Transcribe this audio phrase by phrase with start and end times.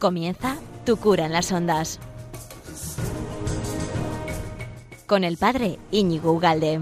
[0.00, 0.56] Comienza
[0.86, 2.00] Tu cura en las ondas.
[5.06, 6.80] Con el padre Íñigo Ugalde.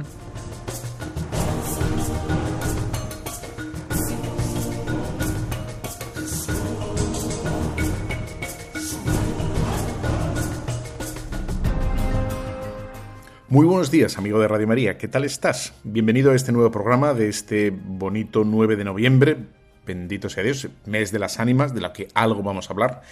[13.48, 14.96] Muy buenos días, amigo de Radio María.
[14.96, 15.74] ¿Qué tal estás?
[15.82, 19.57] Bienvenido a este nuevo programa de este bonito 9 de noviembre.
[19.88, 23.02] Bendito sea Dios, mes de las ánimas, de la que algo vamos a hablar.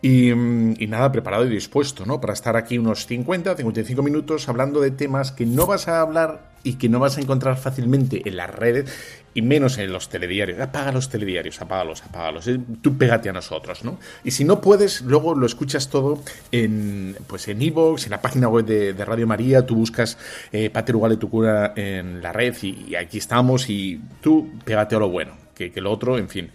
[0.00, 2.20] Y, y, nada, preparado y dispuesto, ¿no?
[2.20, 6.52] Para estar aquí unos 50, 55 minutos hablando de temas que no vas a hablar
[6.64, 8.92] y que no vas a encontrar fácilmente en las redes
[9.34, 10.60] y menos en los telediarios.
[10.60, 12.46] Apaga los telediarios, apágalos, apágalos.
[12.48, 13.98] Eh, tú pégate a nosotros, ¿no?
[14.24, 18.48] Y si no puedes, luego lo escuchas todo en pues en Evox, en la página
[18.48, 20.18] web de, de Radio María, tú buscas
[20.52, 24.94] eh, Pater Ugale tu cura en la red y, y, aquí estamos y tú pégate
[24.94, 25.32] a lo bueno,
[25.70, 26.50] que, lo otro, en fin,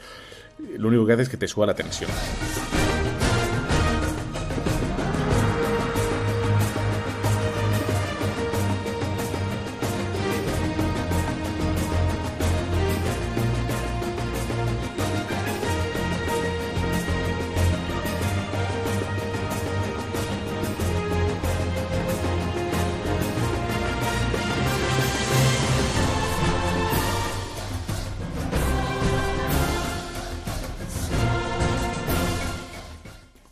[0.78, 2.10] lo único que hace es que te suba la tensión.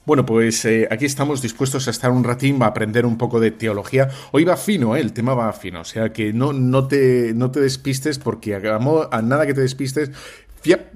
[0.05, 3.49] Bueno, pues eh, aquí estamos dispuestos a estar un ratín, a aprender un poco de
[3.49, 4.07] teología.
[4.31, 4.99] Hoy va fino, ¿eh?
[4.99, 8.59] el tema va fino, o sea que no, no, te, no te despistes porque a,
[8.59, 10.11] a nada que te despistes,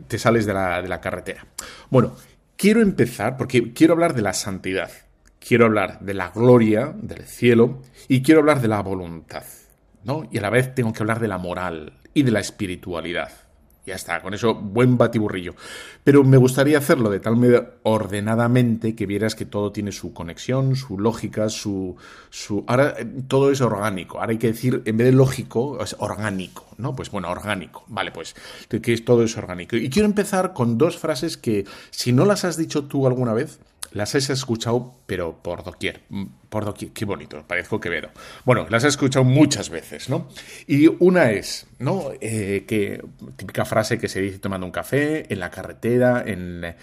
[0.07, 1.45] te sales de la, de la carretera.
[1.89, 2.15] Bueno,
[2.55, 4.91] quiero empezar porque quiero hablar de la santidad,
[5.39, 9.43] quiero hablar de la gloria del cielo y quiero hablar de la voluntad,
[10.03, 10.27] ¿no?
[10.31, 13.31] Y a la vez tengo que hablar de la moral y de la espiritualidad.
[13.89, 15.55] Ya está, con eso buen batiburrillo.
[16.03, 20.75] Pero me gustaría hacerlo de tal manera ordenadamente que vieras que todo tiene su conexión,
[20.75, 21.95] su lógica, su,
[22.29, 22.63] su...
[22.67, 22.95] Ahora
[23.27, 24.19] todo es orgánico.
[24.19, 26.95] Ahora hay que decir, en vez de lógico, es orgánico, ¿no?
[26.95, 27.83] Pues bueno, orgánico.
[27.87, 28.35] Vale, pues
[28.67, 29.75] que todo es orgánico.
[29.75, 33.59] Y quiero empezar con dos frases que, si no las has dicho tú alguna vez,
[33.91, 36.01] las has escuchado, pero por doquier.
[36.49, 36.91] Por doquier.
[36.91, 38.09] Qué bonito, parezco Quevedo.
[38.45, 40.27] Bueno, las has escuchado muchas veces, ¿no?
[40.67, 42.11] Y una es, ¿no?
[42.21, 43.03] Eh, que,
[43.35, 46.75] típica frase que se dice tomando un café, en la carretera, en,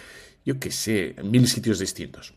[0.45, 2.34] yo qué sé, mil sitios distintos.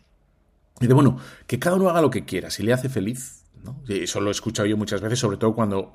[0.79, 2.49] Y de, bueno, que cada uno haga lo que quiera.
[2.49, 3.81] Si le hace feliz, ¿no?
[3.87, 5.91] Eso lo he escuchado yo muchas veces, sobre todo cuando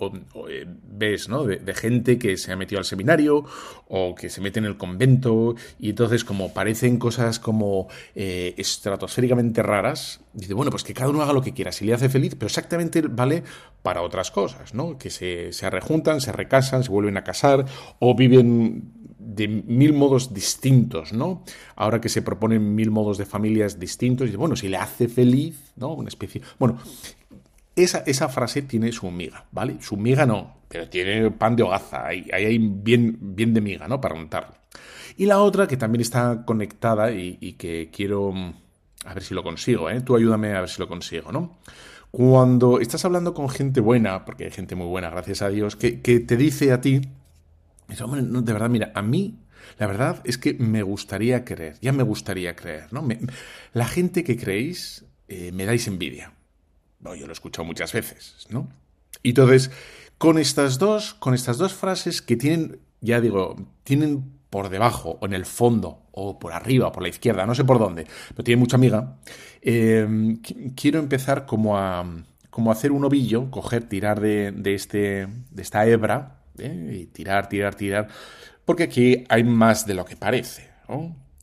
[0.49, 3.45] eh, ves de, gente que se ha metido al seminario
[3.89, 9.63] o que se mete en el convento y entonces como parecen cosas como eh, estratosféricamente
[9.63, 12.35] raras, dice, bueno, pues que cada uno haga lo que quiera, si le hace feliz,
[12.35, 13.43] pero exactamente vale
[13.83, 14.99] para otras cosas, ¿no?
[14.99, 17.65] que se, se rejuntan, se recasan, se vuelven a casar
[17.99, 21.43] o viven de mil modos distintos, ¿no?
[21.77, 25.73] Ahora que se proponen mil modos de familias distintos, y bueno, si le hace feliz,
[25.77, 25.95] ¿no?
[25.95, 26.43] Una especie.
[26.59, 26.79] Bueno,
[27.77, 29.77] esa, esa, frase tiene su miga, ¿vale?
[29.81, 34.01] Su miga no, pero tiene pan de hogaza, ahí, hay bien, bien de miga, ¿no?
[34.01, 34.55] Para untarlo.
[35.17, 38.33] Y la otra que también está conectada y, que quiero,
[39.05, 40.01] a ver si lo consigo, ¿eh?
[40.01, 41.59] Tú ayúdame a ver si lo consigo, ¿no?
[42.11, 46.01] Cuando estás hablando con gente buena, porque hay gente muy buena, gracias a Dios, que,
[46.01, 47.01] que te dice a ti,
[47.89, 49.39] de verdad, mira, a mí
[49.79, 53.03] la verdad es que me gustaría creer, ya me gustaría creer, ¿no?
[53.03, 53.19] Me,
[53.73, 56.33] la gente que creéis eh, me dais envidia.
[57.05, 58.69] Yo lo he escuchado muchas veces, ¿no?
[59.23, 59.71] Y entonces,
[60.19, 65.27] con estas dos, con estas dos frases que tienen, ya digo, tienen por debajo, o
[65.27, 68.45] en el fondo, o por arriba, o por la izquierda, no sé por dónde, pero
[68.45, 69.17] tiene mucha amiga,
[69.61, 70.37] eh,
[70.77, 72.05] quiero empezar como a,
[72.51, 77.01] como a hacer un ovillo, coger, tirar de, este, de esta hebra, ¿eh?
[77.03, 78.09] y tirar, tirar, tirar,
[78.65, 80.71] porque aquí hay más de lo que parece.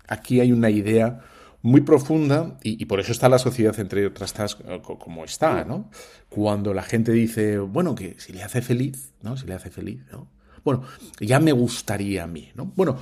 [0.07, 1.19] Aquí hay una idea
[1.61, 5.89] muy profunda y, por eso está la sociedad, entre otras cosas, como está, ¿no?
[6.29, 9.37] Cuando la gente dice, bueno, que si le hace feliz, ¿no?
[9.37, 10.27] Si le hace feliz, ¿no?
[10.63, 10.83] Bueno,
[11.19, 12.65] ya me gustaría a mí, ¿no?
[12.75, 12.97] Bueno,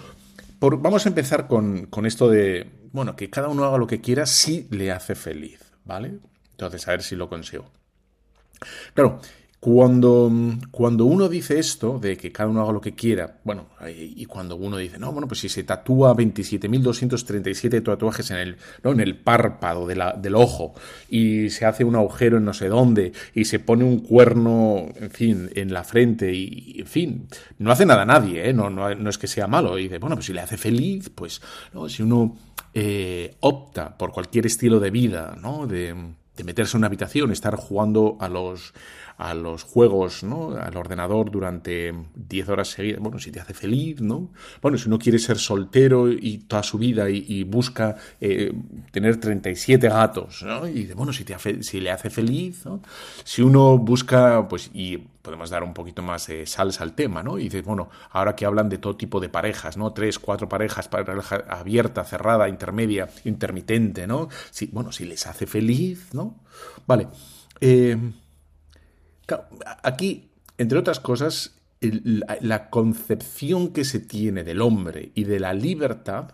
[0.59, 4.01] por, vamos a empezar con, con, esto de, bueno, que cada uno haga lo que
[4.01, 6.19] quiera si le hace feliz, ¿vale?
[6.51, 7.71] Entonces, a ver si lo consigo.
[8.93, 9.21] Claro,
[9.59, 10.31] cuando,
[10.71, 14.55] cuando, uno dice esto, de que cada uno haga lo que quiera, bueno, y cuando
[14.55, 18.91] uno dice, no, bueno, pues si se tatúa 27.237 tatuajes en el, ¿no?
[18.91, 20.75] en el párpado de del ojo
[21.09, 25.11] y se hace un agujero en no sé dónde y se pone un cuerno, en
[25.11, 27.27] fin, en la frente y, en fin,
[27.57, 28.53] no hace nada a nadie, ¿eh?
[28.53, 29.77] no, no, no, es que sea malo.
[29.77, 31.41] Y dice, bueno, pues si le hace feliz, pues,
[31.73, 31.89] ¿no?
[31.89, 32.37] si uno
[32.73, 35.67] eh, opta por cualquier estilo de vida, ¿no?
[35.67, 35.93] De,
[36.39, 38.73] de meterse en una habitación, estar jugando a los
[39.19, 40.51] a los juegos, ¿no?
[40.55, 44.29] Al ordenador durante 10 horas seguidas, bueno, si te hace feliz, ¿no?
[44.61, 48.53] Bueno, si uno quiere ser soltero y toda su vida y, busca eh,
[48.91, 50.65] tener 37 gatos, ¿no?
[50.65, 52.81] Y bueno, si, te si le hace feliz, ¿no?
[53.25, 57.37] Si uno busca, pues, y podemos dar un poquito más salsa al tema, ¿no?
[57.37, 59.91] Y dices, bueno, ahora que hablan de todo tipo de parejas, ¿no?
[59.91, 64.29] Tres, cuatro parejas, pareja abierta, cerrada, intermedia, intermitente, ¿no?
[64.49, 66.35] Si, bueno, si les hace feliz, ¿no?
[66.87, 67.09] Vale.
[67.59, 67.97] Eh,
[69.83, 76.33] aquí, entre otras cosas, la, concepción que se tiene del hombre y de la libertad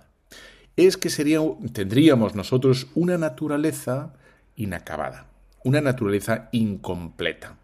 [0.76, 1.40] es que sería,
[1.72, 4.14] tendríamos nosotros una naturaleza
[4.56, 5.28] inacabada,
[5.64, 7.58] una naturaleza incompleta.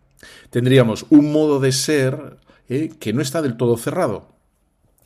[0.50, 2.38] Tendríamos un modo de ser
[2.70, 4.36] eh, que no está del todo cerrado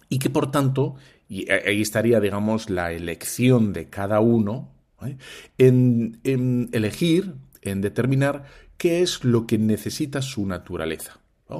[0.09, 0.95] y que por tanto,
[1.27, 4.71] y ahí estaría, digamos, la elección de cada uno
[5.03, 5.17] ¿eh?
[5.57, 8.45] en, elegir, en determinar
[8.77, 11.19] qué es lo que necesita su naturaleza.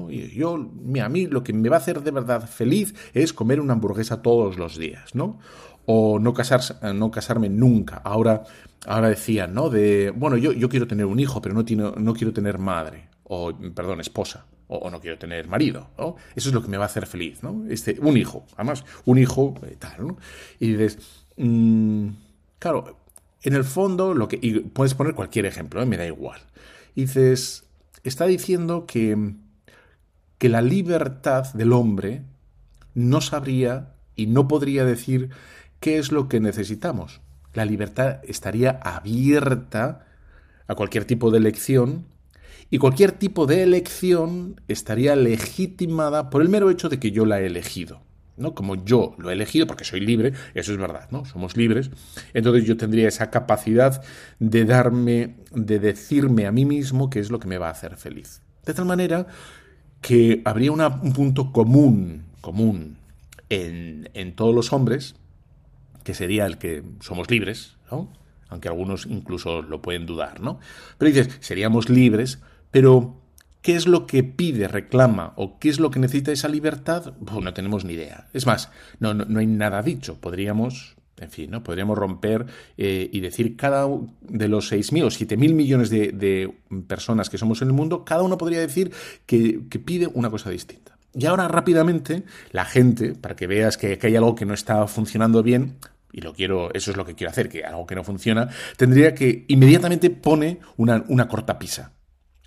[0.09, 3.73] yo, a mí lo que me va a hacer de verdad feliz es comer una
[3.73, 5.39] hamburguesa todos los días, ¿no?
[5.85, 7.97] O no, casarse, no casarme nunca.
[7.97, 8.43] Ahora,
[8.87, 9.69] ahora decían, ¿no?
[9.69, 13.53] De, bueno, yo, yo quiero tener un hijo, pero no, no quiero tener madre, o,
[13.73, 16.15] perdón, esposa, o, no quiero tener marido, ¿no?
[16.35, 17.65] Eso es lo que me va a hacer feliz, ¿no?
[17.69, 20.17] Este, un hijo, además, un hijo, eh, tal, ¿no?
[20.59, 20.97] Y dices,
[21.37, 22.07] mm,
[22.59, 22.97] claro,
[23.43, 25.85] en el fondo, lo que, y puedes poner cualquier ejemplo, ¿eh?
[25.85, 26.41] me da igual.
[26.95, 27.65] Dices,
[28.03, 29.33] está diciendo que,
[30.37, 32.23] que la libertad del hombre
[32.93, 35.29] no sabría y no podría decir
[35.79, 37.21] qué es lo que necesitamos.
[37.53, 40.05] La libertad estaría abierta
[40.67, 42.05] a cualquier tipo de elección
[42.69, 47.39] y cualquier tipo de elección estaría legitimada por el mero hecho de que yo la
[47.41, 48.01] he elegido.
[48.37, 48.53] ¿No?
[48.53, 51.25] Como yo lo he elegido, porque soy libre, eso es verdad, ¿no?
[51.25, 51.89] Somos libres.
[52.33, 54.03] Entonces yo tendría esa capacidad
[54.39, 57.97] de darme, de decirme a mí mismo qué es lo que me va a hacer
[57.97, 58.41] feliz.
[58.65, 59.27] De tal manera
[60.01, 62.97] que habría un punto común, común
[63.49, 65.15] en, en todos los hombres,
[66.03, 67.75] que sería el que somos libres.
[68.49, 70.59] Aunque algunos incluso lo pueden dudar, ¿no?
[70.97, 72.39] Pero dices, seríamos libres,
[72.71, 73.19] pero
[73.65, 77.15] ¿Qué es lo que pide, reclama o qué es lo que necesita esa libertad?
[77.17, 78.27] No tenemos ni idea.
[78.31, 78.69] Es más,
[78.99, 80.21] no, no, hay nada dicho.
[80.21, 81.63] Podríamos, en fin, ¿no?
[81.63, 82.45] Podríamos romper
[82.77, 83.87] eh, y decir cada
[84.21, 86.53] de los 6.000 o 7.000 millones de,
[86.87, 88.91] personas que somos en el mundo, cada uno podría decir
[89.25, 90.99] que, pide una cosa distinta.
[91.15, 92.21] Y ahora rápidamente,
[92.51, 95.77] la gente, para que veas que, hay algo que no está funcionando bien,
[96.13, 98.47] y lo quiero, eso es lo que quiero hacer, que algo que no funciona,
[98.77, 101.93] tendría que inmediatamente pone una, una cortapisa.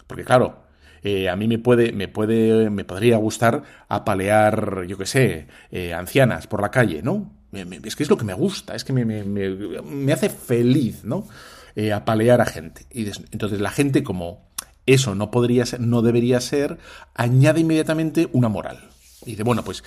[0.06, 0.67] Porque claro,
[1.02, 5.94] eh, a mí me puede, me puede, me podría gustar apalear, yo qué sé, eh,
[5.94, 7.32] ancianas por la calle, ¿no?
[7.52, 11.26] es que es lo que me gusta, es que me, me hace feliz, ¿no?
[11.74, 12.84] Eh, apalear a gente.
[12.92, 14.50] Y entonces la gente, como
[14.84, 16.76] eso no podría ser, no debería ser,
[17.14, 18.90] añade inmediatamente una moral.
[19.24, 19.82] Y dice, bueno, pues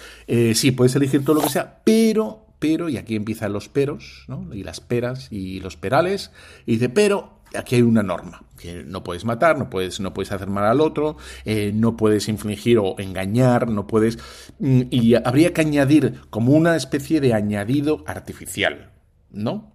[0.55, 4.51] sí, puedes elegir todo lo que sea, pero, pero, y aquí empiezan los peros, ¿no?
[4.53, 6.31] Y las peras y los perales,
[6.65, 10.31] y dice, pero aquí hay una norma, que no puedes matar, no puedes, no puedes
[10.31, 14.19] hacer mal al otro, eh, no puedes infligir o engañar, no puedes...
[14.59, 18.91] Mm, y habría que añadir como una especie de añadido artificial,
[19.31, 19.74] ¿no?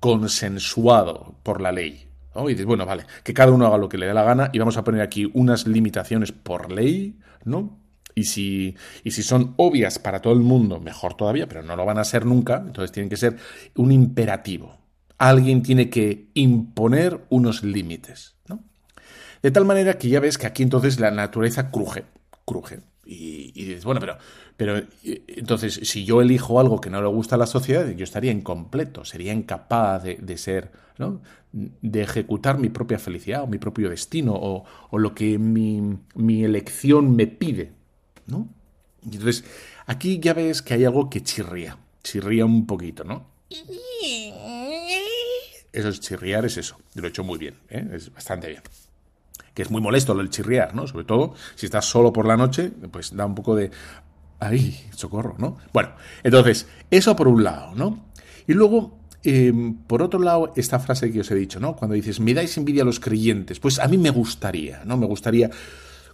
[0.00, 2.08] Consensuado por la ley.
[2.44, 4.58] Y dices, bueno, vale, que cada uno haga lo que le dé la gana y
[4.58, 7.78] vamos a poner aquí unas limitaciones por ley, ¿no?
[8.14, 11.86] Y si, y si son obvias para todo el mundo, mejor todavía, pero no lo
[11.86, 13.36] van a ser nunca, entonces tienen que ser
[13.74, 14.85] un imperativo
[15.18, 18.34] alguien tiene que imponer unos límites.
[18.48, 18.62] ¿no?
[19.42, 22.04] De tal manera que ya ves que aquí entonces la naturaleza cruje,
[22.44, 22.80] cruje.
[23.08, 24.18] Y, dices, bueno, pero,
[24.56, 24.82] pero
[25.28, 29.04] entonces si yo elijo algo que no le gusta a la sociedad, yo estaría incompleto,
[29.04, 31.20] sería incapaz de, ser, ¿no?
[31.52, 36.42] de ejecutar mi propia felicidad o mi propio destino o, o lo que mi, mi,
[36.42, 37.74] elección me pide.
[38.26, 38.48] ¿no?
[39.08, 39.44] Y entonces
[39.86, 43.36] aquí ya ves que hay algo que chirría, chirría un poquito, ¿no?
[45.76, 46.78] Eso es chirriar, es eso.
[46.94, 47.86] lo he hecho muy bien, ¿eh?
[47.92, 48.62] es bastante bien.
[49.52, 50.86] Que es muy molesto el chirriar, ¿no?
[50.86, 53.70] Sobre todo si estás solo por la noche, pues da un poco de.
[54.40, 55.34] ¡Ay, socorro!
[55.38, 55.58] ¿no?
[55.74, 55.90] Bueno,
[56.22, 58.06] entonces, eso por un lado, ¿no?
[58.46, 61.76] Y luego, em, por otro lado, esta frase que os he dicho, ¿no?
[61.76, 64.96] Cuando dices, me dais envidia a los creyentes, pues a mí me gustaría, ¿no?
[64.96, 65.50] Me gustaría,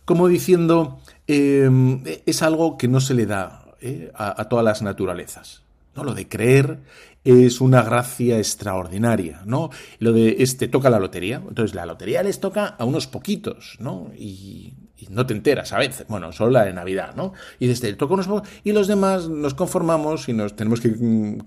[0.05, 4.11] como diciendo, em, es algo que no se le da ¿eh?
[4.13, 5.63] a, a todas las naturalezas.
[5.95, 6.05] ¿No?
[6.05, 6.81] Lo de creer
[7.25, 9.71] es una gracia extraordinaria, ¿no?
[9.99, 14.11] Lo de este toca la lotería, entonces la lotería les toca a unos poquitos, ¿no?
[14.17, 14.75] Y,
[15.11, 17.33] no te enteras a veces, bueno, solo la de Navidad, ¿no?
[17.59, 21.39] Y desde toca unos pocos, y los demás nos conformamos y nos tenemos que, mm,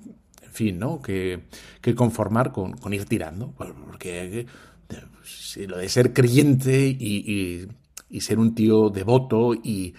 [0.44, 1.02] en fin, ¿no?
[1.02, 1.40] Que,
[1.82, 4.46] que conformar con, con, ir tirando, porque
[5.68, 7.70] lo de ser creyente y,
[8.10, 9.96] y ser un tío devoto y,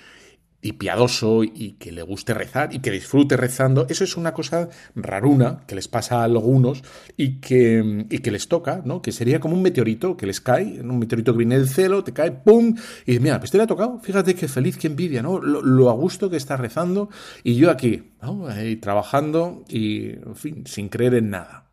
[0.66, 4.68] y piadoso y que le guste rezar y que disfrute rezando, eso es una cosa
[4.96, 6.82] raruna que les pasa a algunos
[7.16, 9.00] y que, y que les toca, ¿no?
[9.00, 12.12] Que sería como un meteorito que les cae, un meteorito que viene del cielo, te
[12.12, 12.75] cae, ¡pum!
[13.04, 15.38] Y dices, mira, pues te le ha tocado, fíjate qué feliz, qué envidia, ¿no?
[15.38, 17.11] Lo, a gusto que está rezando
[17.44, 18.11] y yo aquí.
[18.49, 21.68] Ahí trabajando y, en fin, sin creer en nada.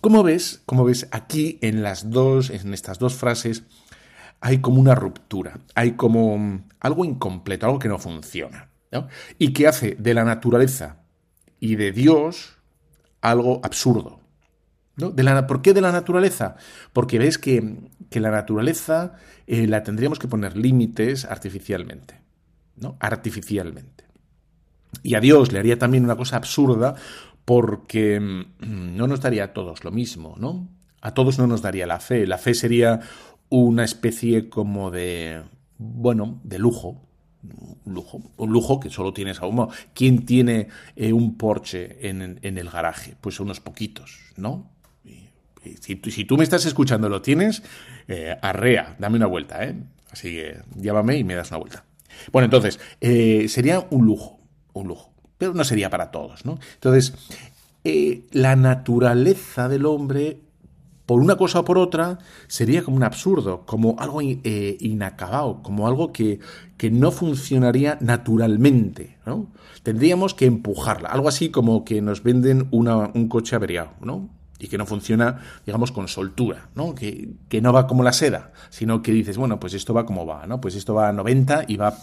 [0.00, 0.62] ¿Cómo ves?
[0.64, 3.64] Como ves aquí en las dos, en estas dos frases,
[4.42, 9.06] hay como una ruptura, hay como mm, algo incompleto, algo que no funciona, ¿no?
[9.38, 10.96] Y que hace de la naturaleza
[11.60, 12.58] y de Dios
[13.20, 14.20] algo absurdo.
[14.96, 15.14] ¿no?
[15.46, 16.56] ¿Por qué de la naturaleza?
[16.92, 19.14] Porque ves que, que la naturaleza
[19.46, 22.20] eh, la tendríamos que poner límites artificialmente,
[22.76, 22.96] ¿no?
[22.98, 24.04] Artificialmente.
[25.04, 26.96] Y a Dios le haría también una cosa absurda
[27.44, 30.68] porque mm, no nos daría a todos lo mismo, ¿no?
[31.00, 32.26] A todos no nos daría la fe.
[32.26, 33.00] La fe sería
[33.52, 35.42] una especie como de,
[35.76, 37.02] bueno, de lujo,
[37.84, 39.68] un lujo, un lujo que solo tienes a uno.
[39.92, 43.14] ¿Quién tiene eh, un Porsche en, el garaje?
[43.20, 44.70] Pues unos poquitos, ¿no?
[45.80, 47.62] si, tú me estás escuchando, lo tienes,
[48.08, 49.76] eh, arrea, dame una vuelta, ¿eh?
[50.10, 51.84] Así que llámame y me das una vuelta.
[52.32, 54.40] Bueno, entonces, eh, sería un lujo,
[54.72, 56.58] un lujo, pero no sería para todos, ¿no?
[56.74, 57.14] Entonces,
[58.32, 60.40] la naturaleza del hombre
[61.12, 62.16] por una cosa o por otra,
[62.48, 66.40] sería como un absurdo, como algo eh, inacabado, como algo que,
[66.78, 69.18] que, no funcionaría naturalmente.
[69.26, 69.48] ¿no?
[69.82, 74.30] Tendríamos que empujarla, algo así como que nos venden un coche averiado, ¿no?
[74.58, 76.94] y que no funciona, digamos, con soltura, ¿no?
[76.94, 80.24] Que, que, no va como la seda, sino que dices, bueno, pues esto va como
[80.24, 80.62] va, ¿no?
[80.62, 81.94] Pues esto va a 90 y va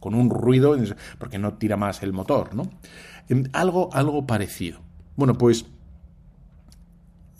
[0.00, 0.74] con un ruido
[1.18, 2.68] porque no tira más el motor, ¿no?
[3.28, 4.80] Em, algo, algo parecido.
[5.14, 5.66] Bueno, pues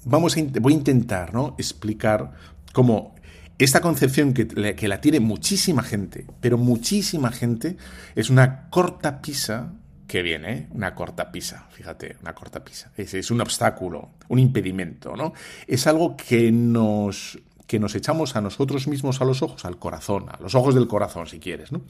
[0.07, 1.55] vamos a, voy a intentar ¿no?
[1.59, 2.33] explicar
[2.73, 3.15] cómo
[3.59, 7.77] esta concepción que, que, la tiene muchísima gente, pero muchísima gente,
[8.15, 9.73] es una corta pisa
[10.07, 10.67] que viene, ¿eh?
[10.71, 12.93] una corta pisa, fíjate, una corta pisa.
[12.97, 15.33] Es, es, un obstáculo, un impedimento, ¿no?
[15.67, 20.27] Es algo que nos, que nos echamos a nosotros mismos a los ojos, al corazón,
[20.29, 21.83] a los ojos del corazón, si quieres, ¿no?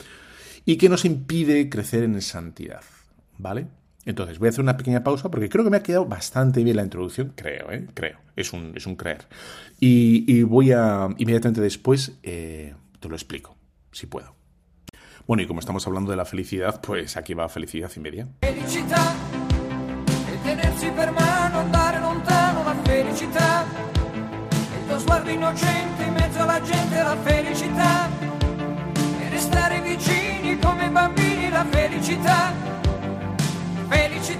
[0.64, 2.82] Y que nos impide crecer en santidad,
[3.38, 3.66] ¿vale?
[4.06, 6.76] Entonces, voy a hacer una pequeña pausa porque creo que me ha quedado bastante bien
[6.76, 7.86] la introducción, creo, ¿eh?
[7.92, 9.26] creo, es un, es un creer.
[9.80, 13.56] Y, voy a, inmediatamente después, eh, te lo explico,
[13.90, 14.36] si puedo.
[15.26, 18.28] Bueno, y como estamos hablando de la felicidad, pues aquí va felicidad y media.
[18.40, 19.12] Felicità,
[29.20, 32.85] e restare vicini come bambini, la felicità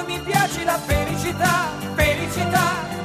[0.00, 2.99] Quanto mi piace la felicità, felicità.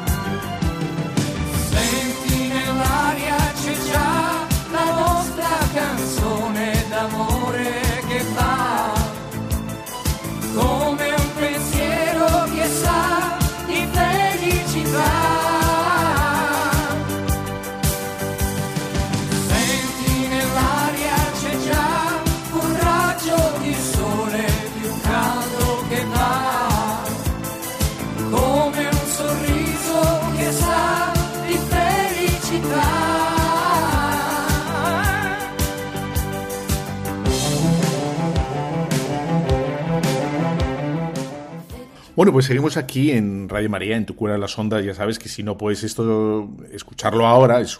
[42.26, 44.84] Bueno, pues seguimos aquí en Radio María, en Tu Cura de las Ondas.
[44.84, 47.80] Ya sabes que si no puedes esto escucharlo ahora, es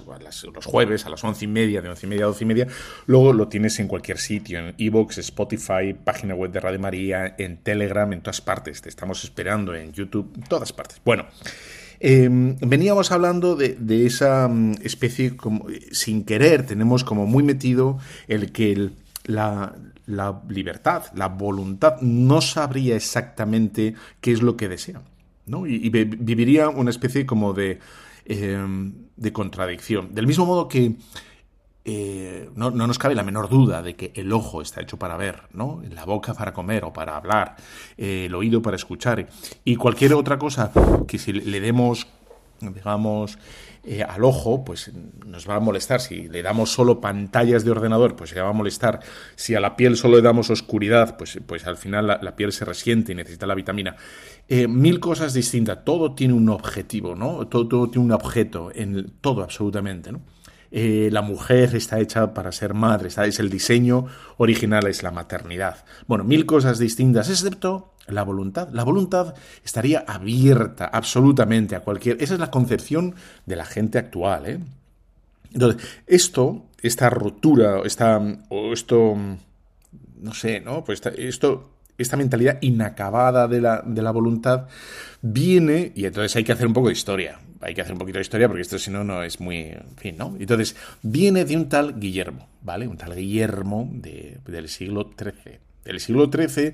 [0.54, 2.68] los jueves a las once y media, de once y media a doce y media,
[3.08, 7.58] luego lo tienes en cualquier sitio, en Evox, Spotify, página web de Radio María, en
[7.58, 8.84] Telegram, en todas partes.
[8.84, 11.02] Te estamos esperando en YouTube, en todas partes.
[11.04, 11.26] Bueno.
[12.00, 17.98] Em, veníamos hablando de, esa mm, especie, como, sin querer, tenemos como muy metido
[18.28, 18.92] el que
[19.24, 19.74] la,
[20.06, 25.02] la libertad, la voluntad, no sabría exactamente qué es lo que desea.
[25.46, 25.68] ¿no?
[25.68, 27.80] Y, viviría una especie como de,
[28.26, 30.14] em, de contradicción.
[30.14, 30.96] Del mismo modo que
[31.88, 35.44] eh, no, nos cabe la menor duda de que el ojo está hecho para ver,
[35.54, 35.84] ¿no?
[35.92, 37.58] La boca para comer o para hablar,
[37.96, 39.28] eh, el oído para escuchar
[39.64, 40.72] y cualquier otra cosa
[41.08, 42.08] que si le demos
[42.60, 43.38] digamos,
[43.88, 44.92] eh, al ojo, pues
[45.26, 46.02] nos va a molestar.
[46.02, 49.00] Si le damos solo pantallas de ordenador, pues se va a molestar.
[49.36, 52.66] Si a la piel solo le damos oscuridad, pues, pues al final la, piel se
[52.66, 53.96] resiente y necesita la vitamina.
[54.48, 55.86] Eh, mil cosas distintas.
[55.86, 57.48] Todo tiene un objetivo, ¿no?
[57.48, 60.12] Todo, todo tiene un objeto, en todo absolutamente.
[60.72, 65.86] Eh, la mujer está hecha para ser madre, es el diseño original, es la maternidad.
[66.08, 68.70] Bueno, mil cosas distintas, excepto la voluntad.
[68.72, 69.34] La voluntad
[69.64, 72.22] estaría abierta absolutamente a cualquier...
[72.22, 74.46] Esa es la concepción de la gente actual.
[74.46, 74.60] ¿eh?
[75.54, 79.16] Entonces, esto, esta ruptura, esta, o esto,
[80.20, 80.84] no sé, ¿no?
[80.84, 84.68] Pues esto esta mentalidad inacabada de la, de la, voluntad
[85.22, 88.18] viene, y entonces hay que hacer un poco de historia, hay que hacer un poquito
[88.18, 90.36] de historia porque esto si no, no es muy, en fin, ¿no?
[90.40, 92.88] Entonces, viene de un tal Guillermo, ¿vale?
[92.88, 95.60] Un tal Guillermo del siglo XIII.
[95.86, 96.74] Del siglo XIII,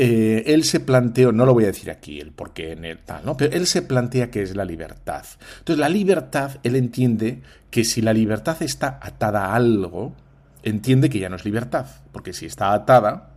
[0.00, 2.98] eh, él se planteó, no lo voy a decir aquí, el por qué en el
[2.98, 3.36] tal, ¿no?
[3.36, 5.24] Pero él se plantea que es la libertad.
[5.58, 10.14] Entonces, la libertad, él entiende que si la libertad está atada a algo,
[10.62, 13.34] entiende que ya no es libertad, porque si está atada,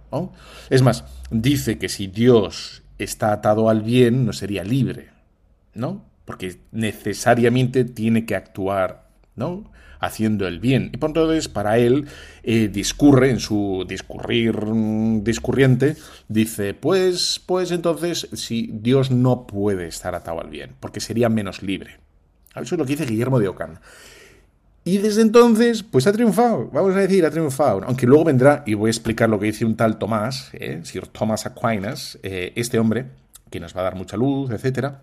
[0.69, 5.09] es más, dice que si Dios está atado al bien, no sería libre,
[5.73, 6.05] ¿no?
[6.25, 9.71] Porque necesariamente tiene que actuar, ¿no?
[10.01, 10.89] Haciendo el bien.
[10.93, 12.07] Y por entonces, para él,
[12.43, 15.95] eh, discurre en su discurrir mm, discurriente,
[16.27, 21.61] dice, pues, pues entonces, si Dios no puede estar atado al bien, porque sería menos
[21.61, 21.99] libre.
[22.55, 23.79] Eso es lo que dice Guillermo de Ocán.
[24.83, 27.83] Y desde entonces, pues ha triunfado, vamos a decir, ha triunfado.
[27.85, 31.05] Aunque luego vendrá, y voy a explicar lo que dice un tal Tomás, eh, Sir
[31.07, 33.05] Thomas Aquinas, eh, este hombre,
[33.51, 34.95] que nos va a dar mucha luz, etc.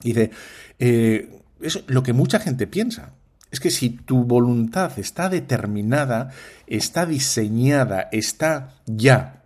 [0.00, 0.30] Dice,
[0.78, 3.12] eh, es lo que mucha gente piensa.
[3.54, 6.30] Es que si tu voluntad está determinada,
[6.66, 9.44] está diseñada, está ya,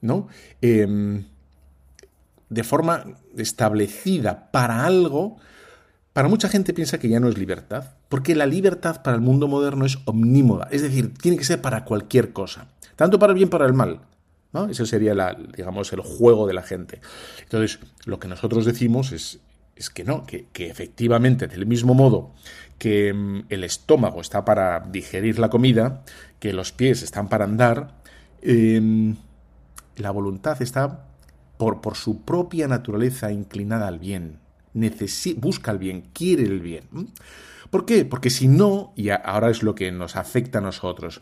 [0.00, 0.28] ¿no?
[0.62, 1.24] Em,
[2.48, 3.02] de forma
[3.36, 5.38] establecida para algo,
[6.12, 9.48] para mucha gente piensa que ya no es libertad, porque la libertad para el mundo
[9.48, 13.48] moderno es omnímoda, es decir, tiene que ser para cualquier cosa, tanto para el bien
[13.48, 14.02] como para el mal.
[14.52, 14.68] ¿no?
[14.68, 17.00] Ese sería, la, digamos, el juego de la gente.
[17.42, 19.40] Entonces, lo que nosotros decimos es,
[19.78, 22.34] es que no, que, efectivamente, del mismo modo
[22.78, 26.04] que mm, el estómago está para digerir la comida,
[26.38, 27.94] que los pies están para andar,
[28.42, 29.16] em,
[29.96, 31.06] la voluntad está
[31.56, 34.38] por, por su propia naturaleza inclinada al bien
[35.36, 36.84] busca el bien, quiere el bien.
[37.70, 38.04] ¿Por qué?
[38.04, 41.20] Porque si no, y ahora es lo que nos afecta a nosotros,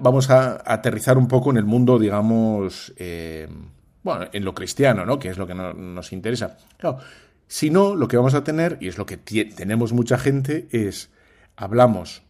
[0.00, 3.48] vamos a aterrizar un poco en el mundo, digamos, eh,
[4.02, 5.18] bueno, en lo cristiano, ¿no?
[5.18, 6.56] Que es lo que nos interesa.
[7.48, 11.10] Si no, lo que vamos a tener, y es lo que tenemos mucha gente, es,
[11.56, 12.22] hablamos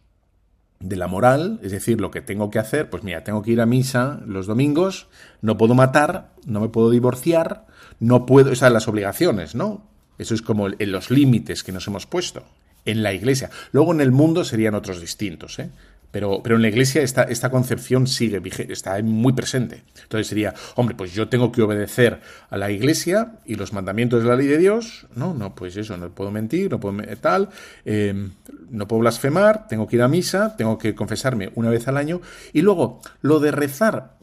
[0.79, 3.59] de la moral, es decir, lo que tengo que hacer, pues mira, tengo que ir
[3.59, 5.07] a misa los domingos,
[5.41, 7.67] no puedo matar, no me puedo divorciar,
[7.99, 9.85] no puedo, esas son las obligaciones, ¿no?
[10.17, 12.45] Eso es como en los límites que nos hemos puesto
[12.85, 13.49] en la iglesia.
[13.71, 15.69] Luego en el mundo serían otros distintos, ¿eh?
[16.11, 19.83] Pero, pero en la iglesia esta, esta concepción sigue, está muy presente.
[20.01, 22.19] Entonces sería, hombre, pues yo tengo que obedecer
[22.49, 25.05] a la iglesia y los mandamientos de la ley de Dios.
[25.15, 27.49] No, no, pues eso, no puedo mentir, no puedo tal,
[27.85, 28.31] em,
[28.71, 32.21] no puedo blasfemar, tengo que ir a misa, tengo que confesarme una vez al año.
[32.53, 34.17] Y luego, lo de rezar,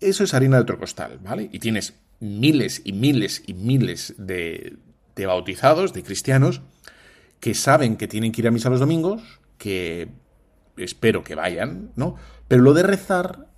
[0.00, 1.48] eso es harina de otro costal, ¿vale?
[1.52, 4.76] Y tienes miles y miles y miles de,
[5.14, 6.62] de bautizados, de cristianos,
[7.38, 9.22] que saben que tienen que ir a misa los domingos,
[9.58, 10.08] que
[10.76, 12.16] espero que vayan, ¿no?
[12.48, 13.48] Pero lo de rezar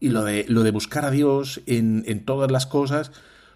[0.00, 3.12] y lo de, lo de buscar a Dios en, en todas las cosas,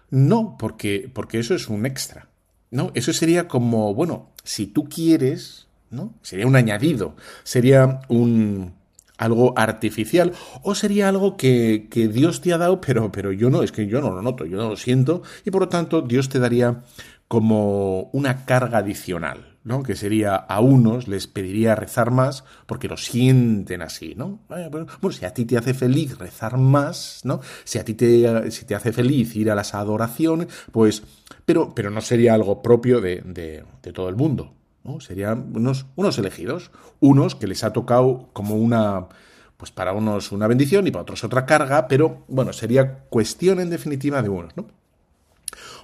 [0.09, 2.29] no, porque, porque eso es un extra,
[2.71, 2.91] ¿no?
[2.93, 6.13] Eso sería como, bueno, si tú quieres, ¿no?
[6.21, 8.73] Sería un añadido, sería un
[9.17, 13.63] algo artificial o sería algo que, que, Dios te ha dado, pero, pero yo no,
[13.63, 16.29] es que yo no lo noto, yo no lo siento y por lo tanto Dios
[16.29, 16.83] te daría
[17.27, 19.81] como una carga adicional, ¿no?
[19.83, 24.39] Que sería a unos les pediría rezar más porque lo sienten así, ¿no?
[24.47, 27.39] Bueno, si a ti te hace feliz rezar más, ¿no?
[27.63, 31.03] Si a ti te, si te hace feliz ir a las adoraciones, pues,
[31.45, 34.99] pero, pero no sería algo propio de, de, todo el mundo, ¿no?
[34.99, 39.07] Serían unos, unos elegidos, unos que les ha tocado como una,
[39.55, 43.69] pues para unos una bendición y para otros otra carga, pero bueno, sería cuestión en
[43.69, 44.67] definitiva de unos, ¿no?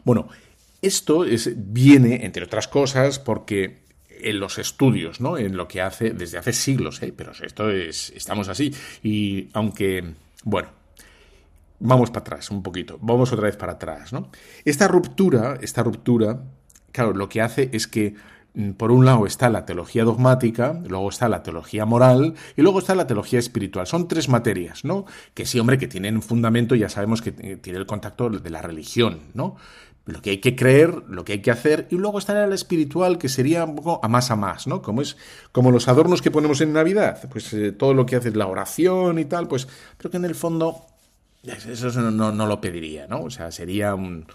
[0.03, 0.27] Bueno,
[0.81, 5.37] esto es, viene, entre otras cosas, porque en los estudios, ¿no?
[5.37, 7.13] En lo que hace desde hace siglos, ¿eh?
[7.15, 8.73] pero esto es, estamos así.
[9.01, 10.13] Y aunque,
[10.43, 10.69] bueno,
[11.79, 14.29] vamos para atrás un poquito, vamos otra vez para atrás, ¿no?
[14.65, 16.43] Esta ruptura, esta ruptura,
[16.91, 18.15] claro, lo que hace es que
[18.53, 22.79] Mm, por un lado está la teología dogmática, luego está la teología moral y luego
[22.79, 23.85] está la teología espiritual.
[23.87, 25.05] Son tres materias, ¿no?
[25.33, 28.61] Que sí, hombre, que tienen un fundamento, ya sabemos que tiene el contacto de la
[28.61, 29.55] religión, ¿no?
[30.05, 33.17] Lo que hay que creer, lo que hay que hacer, y luego estaría el espiritual,
[33.17, 34.81] que sería un poco a más a más, ¿no?
[34.81, 35.17] Como es
[35.51, 38.47] como los adornos que ponemos en Navidad, pues eh, todo lo que hace es la
[38.47, 40.85] oración y tal, pues, pero que en el fondo
[41.43, 43.23] eso no, lo pediría, ¿no?
[43.23, 44.25] O sea, sería un,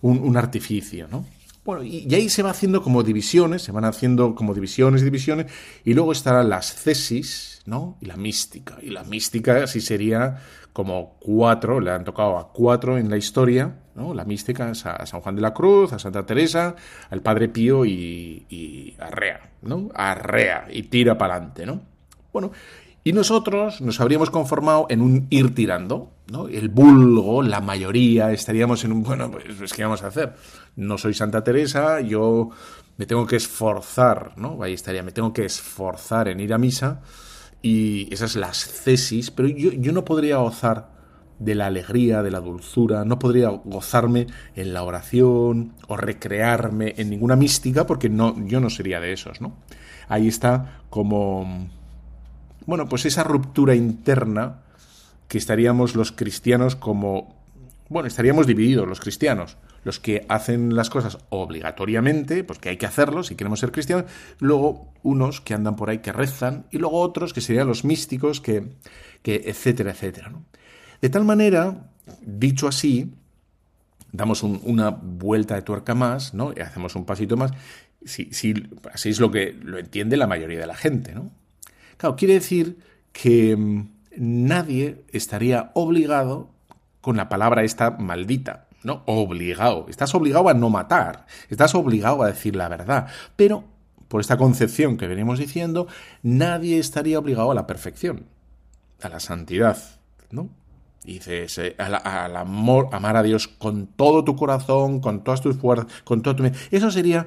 [0.00, 1.26] un, artificio, ¿no?
[1.64, 5.46] Bueno, y, ahí se va haciendo como divisiones, se van haciendo como divisiones y divisiones,
[5.84, 7.96] y luego estarán las cesis, ¿no?
[8.00, 8.78] Y la mística.
[8.80, 10.40] Y la mística sí sería
[10.72, 14.14] como cuatro, le han tocado a cuatro en la historia, ¿no?
[14.14, 14.74] La mística a
[15.06, 16.74] San Juan de la Cruz, a Santa Teresa,
[17.10, 19.90] al Padre Pío y, y arrea, ¿no?
[19.94, 21.82] Arrea y tira para adelante, ¿no?
[22.32, 22.52] Bueno,
[23.04, 26.46] y nosotros nos habríamos conformado en un ir tirando, ¿no?
[26.46, 30.34] El vulgo, la mayoría, estaríamos en un, bueno, pues, ¿qué vamos a hacer?
[30.76, 32.50] No soy Santa Teresa, yo
[32.96, 34.62] me tengo que esforzar, ¿no?
[34.62, 37.00] Ahí estaría, me tengo que esforzar en ir a misa,
[37.62, 40.90] y esas las cesis, pero yo, yo no podría gozar
[41.38, 47.10] de la alegría, de la dulzura, no podría gozarme en la oración o recrearme en
[47.10, 49.54] ninguna mística porque no, yo no sería de esos, ¿no?
[50.08, 51.68] Ahí está como,
[52.66, 54.62] bueno, pues esa ruptura interna
[55.26, 57.34] que estaríamos los cristianos como,
[57.88, 62.86] bueno, estaríamos divididos los cristianos los que hacen las cosas obligatoriamente, pues que hay que
[62.86, 64.04] hacerlo si queremos ser cristianos,
[64.38, 68.40] luego unos que andan por ahí que rezan, y luego otros que serían los místicos,
[68.40, 68.64] que,
[69.22, 70.32] que etcétera, etcétera.
[71.00, 71.90] De tal manera,
[72.20, 73.12] dicho así,
[74.12, 76.52] damos una vuelta de tuerca más, ¿no?
[76.54, 77.52] Y hacemos un pasito más.
[78.04, 78.30] Si,
[78.92, 81.30] así es lo que lo entiende la mayoría de la gente, ¿no?
[81.96, 82.78] Claro, quiere decir
[83.12, 86.50] que mm, nadie estaría obligado
[87.00, 89.02] con la palabra esta maldita, ¿no?
[89.06, 89.86] Obligado.
[89.88, 93.08] Estás obligado a no matar, estás obligado a decir la verdad.
[93.36, 93.64] Pero,
[94.08, 95.86] por esta concepción que venimos diciendo,
[96.22, 98.26] nadie estaría obligado a la perfección,
[99.02, 99.78] a la santidad,
[100.30, 100.48] ¿no?
[101.04, 106.22] Dices, al, amor, amar a Dios con todo tu corazón, con todas tus fuerzas, con
[106.22, 106.44] todo tu...
[106.70, 107.26] Eso sería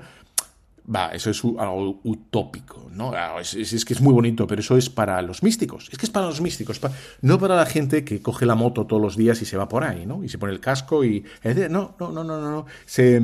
[0.94, 3.12] Va, eso es algo utópico, ¿no?
[3.16, 5.90] Ah, es, que es muy bonito, pero eso es para los místicos.
[5.92, 6.80] Es que es para los místicos,
[7.22, 9.84] no para la gente que coge la moto todos los días y se va por
[9.84, 10.24] ahí, ¿no?
[10.24, 11.26] Y se pone el casco y...
[11.70, 12.66] No, no, no, no, no.
[12.86, 13.20] Se,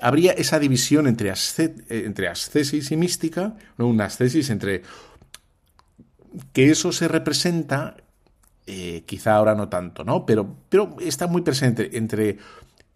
[0.00, 1.32] habría esa división entre,
[1.88, 3.88] entre ascesis y mística, ¿no?
[3.88, 4.82] una ascesis entre...
[6.52, 7.96] que eso se representa,
[8.66, 10.24] eh, quizá ahora no tanto, ¿no?
[10.24, 12.38] Pero, pero está muy presente entre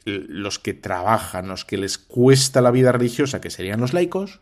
[0.05, 4.41] los que trabajan, los que les cuesta la vida religiosa, que serían los laicos,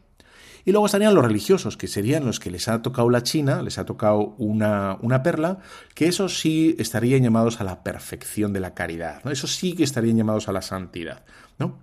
[0.64, 3.78] y luego estarían los religiosos, que serían los que les ha tocado la China, les
[3.78, 5.60] ha tocado una, una perla,
[5.94, 9.30] que esos sí estarían llamados a la perfección de la caridad, ¿no?
[9.30, 11.24] Esos sí que estarían llamados a la santidad,
[11.58, 11.78] ¿no?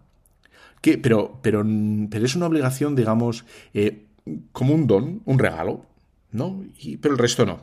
[0.82, 1.66] Pero, pero,
[2.10, 4.06] pero es una obligación, digamos, eh,
[4.52, 5.86] como un don, un regalo,
[6.32, 6.64] ¿no?
[6.78, 7.62] Y, pero el resto no.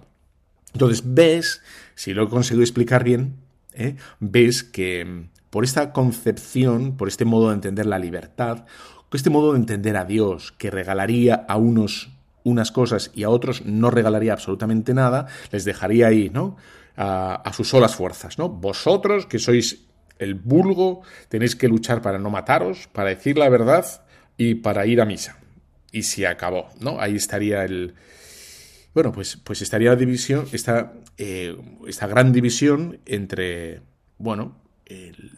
[0.72, 1.62] Entonces ves,
[1.94, 3.36] si lo he conseguido explicar bien,
[3.72, 3.96] ¿eh?
[4.18, 8.64] ves que por esta concepción, por este modo de entender la libertad,
[9.12, 12.10] este modo de entender a Dios, que regalaría a unos
[12.42, 16.56] unas cosas y a otros no regalaría absolutamente nada, les dejaría ahí, ¿no?
[16.96, 18.48] A, sus solas fuerzas, ¿no?
[18.48, 19.84] Vosotros, que sois
[20.18, 23.86] el vulgo, tenéis que luchar para no mataros, para decir la verdad
[24.36, 25.38] y para ir a misa.
[25.92, 27.00] Y se acabó, ¿no?
[27.00, 27.94] Ahí estaría el...
[28.92, 33.82] Bueno, pues, pues estaría la división, esta, eh, esta gran división entre,
[34.18, 34.63] bueno,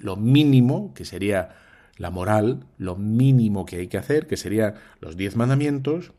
[0.00, 1.56] lo mínimo, que sería
[1.96, 6.12] la moral, lo mínimo que hay que hacer, que serían los diez mandamientos,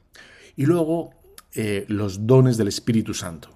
[0.56, 1.12] y luego
[1.54, 3.50] eh, los dones del Espíritu Santo.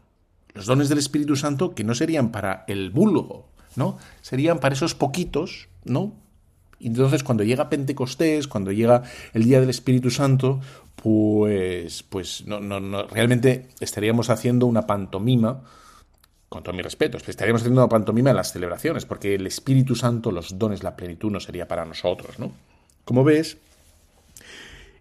[0.53, 3.97] Los dones del Espíritu Santo que no serían para el vulgo, ¿no?
[4.21, 6.13] Serían para esos poquitos, ¿no?
[6.79, 9.03] Entonces, cuando llega Pentecostés, cuando llega
[9.33, 10.59] el día del Espíritu Santo,
[10.95, 15.61] pues, pues no, no, realmente estaríamos haciendo una pantomima
[16.51, 20.59] con todo mi respeto, estaríamos haciendo pantomima en las celebraciones, porque el Espíritu Santo, los
[20.59, 22.51] dones, la plenitud no sería para nosotros, ¿no?
[23.05, 23.57] Como ves,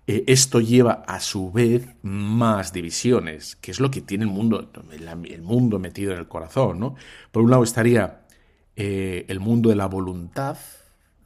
[0.06, 4.70] eh, esto lleva a su vez más divisiones, que es lo que tiene el mundo,
[4.92, 6.94] el, mundo metido en el corazón, ¿no?
[7.32, 8.20] Por un lado estaría
[8.76, 10.56] eh, el mundo de la voluntad,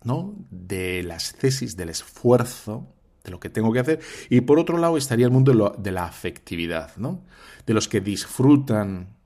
[0.04, 0.34] ¿no?
[0.50, 2.86] De las tesis, del esfuerzo,
[3.24, 5.92] de lo que tengo que hacer, y por otro lado estaría el mundo de, de
[5.92, 7.20] la afectividad, ¿no?
[7.66, 9.22] De los que disfrutan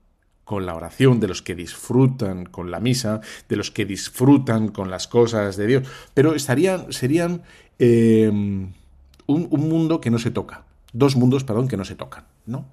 [0.49, 4.91] con la oración, de los que disfrutan con la misa, de los que disfrutan con
[4.91, 7.43] las cosas de Dios, pero estarían, serían
[7.79, 12.65] eh, un, mundo que no se toca, dos mundos, perdón, que no se tocan, ¿no?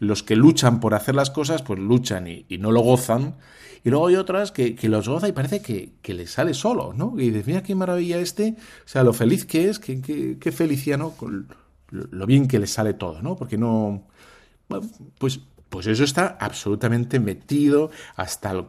[0.00, 3.36] Los que luchan por hacer las cosas, pues luchan y, no lo gozan,
[3.84, 7.14] y luego hay otras que, los goza y parece que, que les sale solo, ¿no?
[7.20, 10.50] Y dices, mira qué maravilla este, o sea, lo feliz que es, qué, qué, qué
[10.50, 11.46] feliciano, con
[11.92, 13.36] lo bien que le sale todo, ¿no?
[13.36, 14.08] Porque no,
[15.18, 15.38] pues
[15.72, 18.66] pues eso está absolutamente metido hasta el,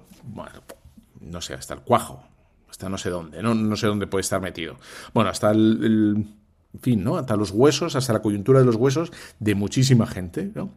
[1.20, 2.24] no sé, hasta el cuajo,
[2.70, 4.78] hasta no sé dónde, no, no sé dónde puede estar metido.
[5.14, 6.26] Bueno, hasta el,
[6.74, 7.18] en fin, ¿no?
[7.18, 10.70] Hasta los huesos, hasta la coyuntura de los huesos de muchísima gente, ¿no?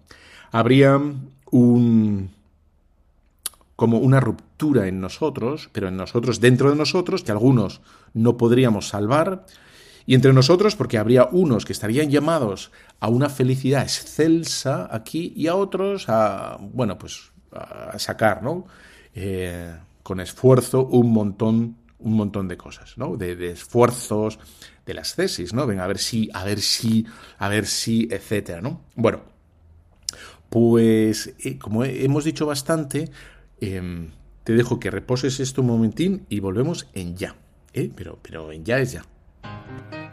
[0.51, 1.01] Habría
[1.53, 2.31] un
[3.77, 7.83] como una ruptura en nosotros, pero en nosotros, dentro de nosotros, que algunos
[8.15, 9.47] no podríamos salvar,
[10.07, 15.49] y entre nosotros, porque habría unos que estarían llamados a una felicidad excelsa aquí y
[15.49, 18.67] a otros a, bueno, pues a sacar, ¿no?
[19.15, 23.17] Eh, con esfuerzo un montón, un montón de cosas, ¿no?
[23.17, 24.39] De, esfuerzos,
[24.85, 25.67] de las tesis, ¿no?
[25.67, 27.05] Venga, a ver si, a ver si,
[27.39, 28.83] a ver si, etcétera, ¿no?
[28.95, 29.23] Bueno,
[30.49, 33.11] pues eh, como hemos dicho bastante,
[33.61, 34.11] em,
[34.45, 37.35] te dejo que reposes esto un momentín y volvemos en ya,
[37.73, 37.91] ¿eh?
[37.97, 39.05] Pero, pero en ya es ya.
[39.47, 40.06] Thank you.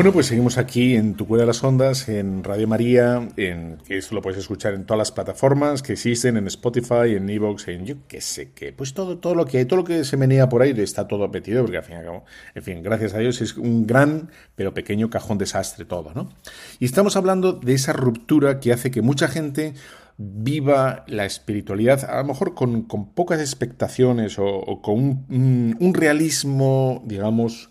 [0.00, 4.14] Bueno, pues seguimos aquí en Tu Cuida las Ondas, en Radio María, en, que eso
[4.14, 7.96] lo puedes escuchar en todas las plataformas que existen, en Spotify, en Evox, en yo
[8.08, 8.72] qué sé qué.
[8.72, 11.60] Pues todo, todo lo que todo lo que se menea por ahí está todo metido,
[11.60, 14.72] porque al fin y al cabo, en fin, gracias a Dios es un gran pero
[14.72, 16.30] pequeño cajón desastre todo, ¿no?
[16.78, 19.74] Y estamos hablando de esa ruptura que hace que mucha gente
[20.16, 27.68] viva la espiritualidad, a lo mejor con, pocas expectaciones o, con un realismo, digamos,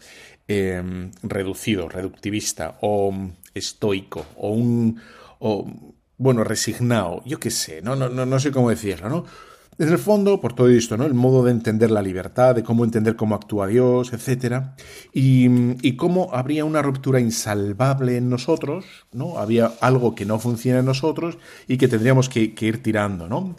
[0.52, 3.14] Em, reducido, reductivista o
[3.54, 5.00] estoico o un...
[5.38, 5.70] O,
[6.18, 9.26] bueno, resignado, yo qué sé, no, no, no, sé cómo decirlo, ¿no?
[9.78, 11.06] En el fondo, por todo esto, ¿no?
[11.06, 14.64] El modo de entender la libertad, de cómo entender cómo actúa Dios, etc.
[15.14, 15.48] Y,
[15.88, 19.38] y, cómo habría una ruptura insalvable en nosotros, ¿no?
[19.38, 23.56] Había algo que no funciona en nosotros y que tendríamos que, ir tirando, ¿no?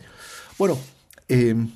[0.58, 0.76] Bueno,
[1.28, 1.70] em,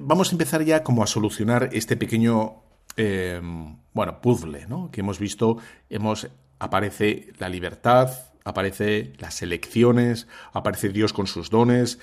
[0.00, 2.62] vamos a empezar ya como a solucionar este pequeño
[2.96, 4.90] Em, bueno, puzzle, ¿no?
[4.90, 6.28] Que hemos visto, hemos,
[6.58, 8.10] aparece la libertad,
[8.44, 11.98] aparece las elecciones, aparece Dios con sus dones,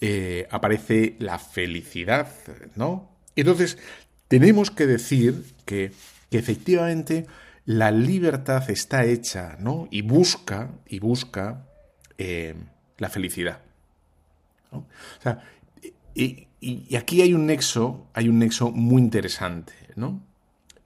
[0.00, 2.28] eh, aparece la felicidad,
[2.76, 3.10] ¿no?
[3.36, 3.78] Entonces,
[4.28, 5.92] tenemos que decir que,
[6.30, 7.26] efectivamente
[7.64, 9.88] la libertad está hecha, ¿no?
[9.90, 11.66] Y busca, y busca
[12.18, 12.54] eh,
[12.98, 13.62] la felicidad.
[14.70, 14.84] O
[15.22, 15.42] sea,
[16.14, 16.48] y,
[16.96, 20.20] aquí hay un nexo, hay un nexo muy interesante, ¿no?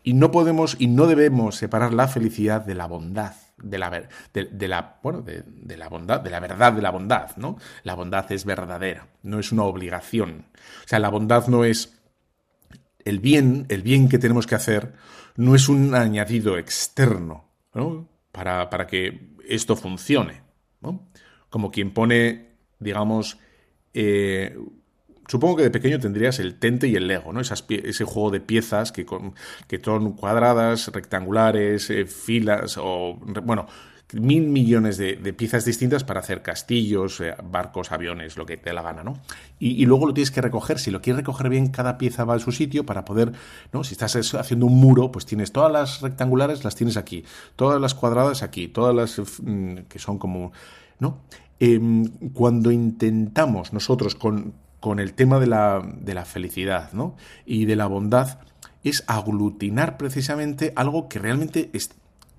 [0.02, 4.68] Y no podemos y no debemos separar la felicidad de la bondad, de la, de,
[4.68, 7.56] la, bueno, de, la bondad, de la verdad de la bondad, ¿no?
[7.84, 10.46] La bondad es verdadera, no es una obligación.
[10.84, 11.98] O sea, la bondad no es
[13.04, 14.94] el bien, el bien que tenemos que hacer,
[15.36, 18.08] no es un añadido externo, ¿no?
[18.32, 20.42] Para, para que esto funcione.
[21.48, 23.38] Como quien pone, digamos,
[23.94, 24.58] eh,
[25.32, 27.40] Supongo que de pequeño tendrías el Tente y el Lego, ¿no?
[27.40, 29.06] ese juego de piezas que,
[29.82, 33.66] son cuadradas, rectangulares, eh, filas o, bueno,
[34.12, 38.82] mil millones de, piezas distintas para hacer castillos, eh, barcos, aviones, lo que te la
[38.82, 39.22] gana, ¿no?
[39.58, 40.78] Y, luego lo tienes que recoger.
[40.78, 43.32] Si lo quieres recoger bien, cada pieza va a su sitio para poder,
[43.72, 43.84] ¿no?
[43.84, 47.24] Si estás haciendo un muro, pues tienes todas las rectangulares, las tienes aquí,
[47.56, 50.52] todas las cuadradas aquí, todas las mm, que son como,
[50.98, 51.22] ¿no?
[51.58, 57.16] Em, cuando intentamos nosotros con, con el tema de la, de la felicidad ¿no?
[57.46, 58.40] y de la bondad
[58.82, 61.70] es aglutinar precisamente algo que realmente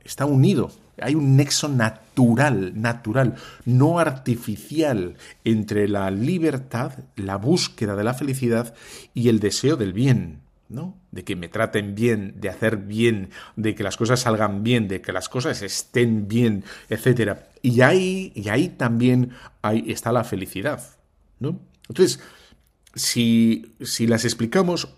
[0.04, 0.70] está unido.
[1.02, 8.76] Hay un nexo natural, natural, no artificial, entre la libertad, la búsqueda de la felicidad
[9.14, 10.98] y el deseo del bien, ¿no?
[11.12, 15.02] De que me traten bien, de hacer bien, de que las cosas salgan bien, de
[15.02, 17.38] que las cosas estén bien, etc.
[17.62, 20.84] Y ahí, y ahí también ahí está la felicidad,
[21.40, 21.58] ¿no?
[21.90, 22.20] Entonces,
[22.96, 24.96] si, si las explicamos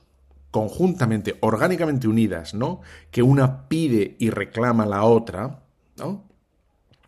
[0.51, 2.81] conjuntamente, orgánicamente unidas, ¿no?
[3.11, 5.63] Que una pide y reclama la otra,
[5.97, 6.23] ¿no?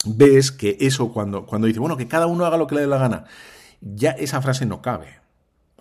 [0.05, 2.87] Ves que eso cuando, cuando dice, bueno, que cada uno haga lo que le dé
[2.87, 3.25] la gana,
[3.81, 5.19] ya esa frase no cabe.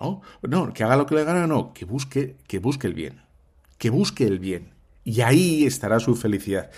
[0.00, 0.22] ¿no?
[0.42, 3.22] No, que haga lo que le dé gana, no, que busque, que busque el bien.
[3.78, 4.72] Que busque el bien.
[5.04, 6.70] Y ahí estará su felicidad.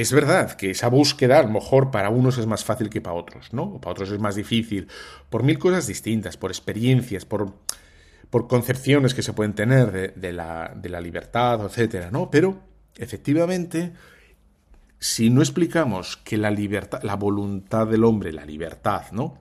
[0.00, 3.16] Es verdad que esa búsqueda a lo mejor para unos es más fácil que para
[3.16, 3.64] otros, ¿no?
[3.64, 4.88] O para otros es más difícil,
[5.28, 7.52] por mil cosas distintas, por experiencias, por,
[8.30, 12.30] por concepciones que se pueden tener de, la, de la libertad, etcétera, ¿no?
[12.30, 12.62] Pero,
[12.96, 13.92] efectivamente,
[14.98, 19.36] si no explicamos que la libertad, la voluntad del hombre, la libertad, ¿no?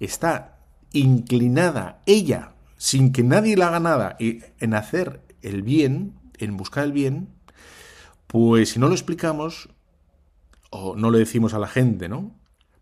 [0.00, 0.58] Está
[0.90, 6.92] inclinada ella, sin que nadie la haga nada, en hacer el bien, en buscar el
[6.92, 7.28] bien,
[8.26, 9.68] pues si no lo explicamos,
[10.72, 12.34] o no le decimos a la gente, ¿no?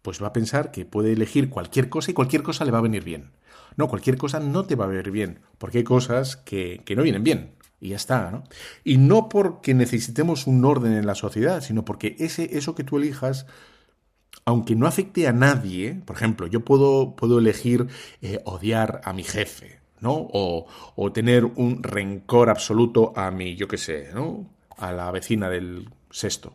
[0.02, 2.82] Pues va a pensar que puede elegir cualquier cosa y cualquier cosa le va a
[2.82, 3.32] venir bien.
[3.76, 7.02] No, cualquier cosa no te va a venir bien, porque hay cosas que, que no
[7.02, 7.54] vienen bien.
[7.80, 8.44] Y ya está, ¿no?
[8.84, 12.98] Y no porque necesitemos un orden en la sociedad, sino porque ese, eso que tú
[12.98, 13.46] elijas,
[14.44, 17.88] aunque no afecte a nadie, por ejemplo, yo puedo, puedo elegir
[18.22, 20.12] eh, odiar a mi jefe, ¿no?
[20.12, 24.48] O, o, tener un rencor absoluto a mi, yo qué sé, ¿no?
[24.76, 26.52] A la vecina del sexto,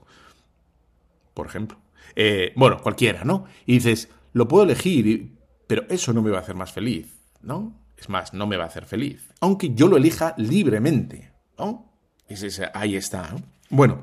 [1.35, 1.77] por ejemplo.
[2.15, 3.45] Eh, bueno, cualquiera, ¿no?
[3.67, 7.79] Y dices, lo puedo elegir, pero eso no me va a hacer más feliz, ¿no?
[7.97, 9.29] Es más, no me va a hacer feliz.
[9.39, 11.31] Aunque yo lo elija libremente.
[11.57, 11.91] ¿no?
[12.73, 13.35] ahí está.
[13.69, 13.99] Bueno,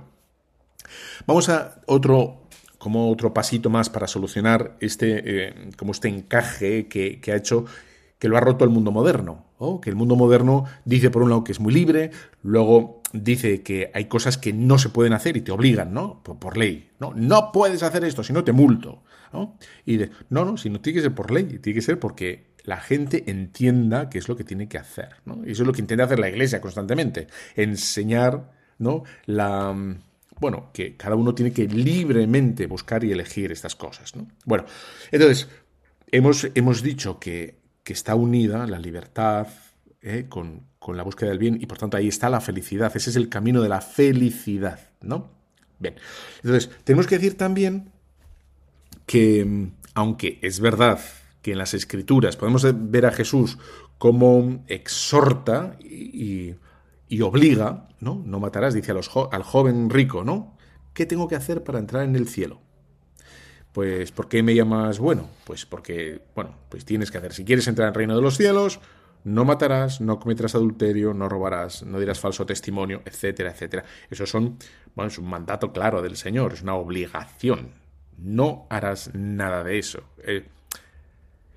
[1.27, 7.21] vamos a otro, como otro pasito más para solucionar este, eh, como este encaje que,
[7.33, 7.67] ha hecho,
[8.19, 9.47] que lo ha roto el mundo moderno.
[9.81, 12.11] Que el mundo moderno dice por un lado que es muy libre,
[12.43, 16.23] luego dice que hay cosas que no se pueden hacer y te obligan, ¿no?
[16.23, 17.13] Por, ley, ¿no?
[17.15, 19.57] No puedes hacer esto, si no te multo, ¿no?
[19.85, 22.53] Y de, no, no, si no tiene que ser por ley, tiene que ser porque
[22.65, 25.17] la gente entienda qué es lo que tiene que hacer.
[25.25, 25.41] ¿no?
[25.45, 29.05] Y eso es lo que intenta hacer la Iglesia constantemente, enseñar ¿no?
[29.27, 29.75] la...
[30.41, 34.17] Bueno, que cada uno tiene que libremente buscar y elegir estas cosas.
[34.17, 34.27] ¿no?
[34.45, 34.65] Bueno,
[35.13, 35.49] entonces,
[36.11, 39.47] hemos, hemos dicho que, que, está unida la libertad
[40.01, 40.27] ¿eh?
[40.29, 42.93] con, con, la búsqueda del bien y por tanto ahí está la felicidad.
[42.95, 44.81] Ese es el camino de la felicidad.
[45.01, 45.31] ¿no?
[45.79, 45.95] Bien,
[46.43, 47.91] entonces, tenemos que decir también
[49.07, 51.01] que, aunque es verdad
[51.43, 53.59] que en las escrituras podemos ver a Jesús
[53.99, 56.55] como exhorta y,
[57.21, 58.23] obliga, ¿no?
[58.25, 60.57] No matarás, dice al joven rico, ¿no?
[60.95, 62.61] ¿Qué tengo que hacer para entrar en el cielo?
[63.73, 65.29] Pues, ¿por qué me llamas bueno?
[65.45, 68.37] Pues porque, bueno, pues tienes que hacer, si quieres entrar en el reino de los
[68.37, 68.81] cielos,
[69.25, 73.85] no matarás, no cometerás adulterio, no robarás, no dirás falso testimonio, etcétera, etcétera.
[74.11, 74.59] Eso son,
[74.95, 77.71] bueno, es un mandato claro del Señor, es una obligación.
[78.19, 80.03] No harás nada de eso.
[80.25, 80.47] Eh,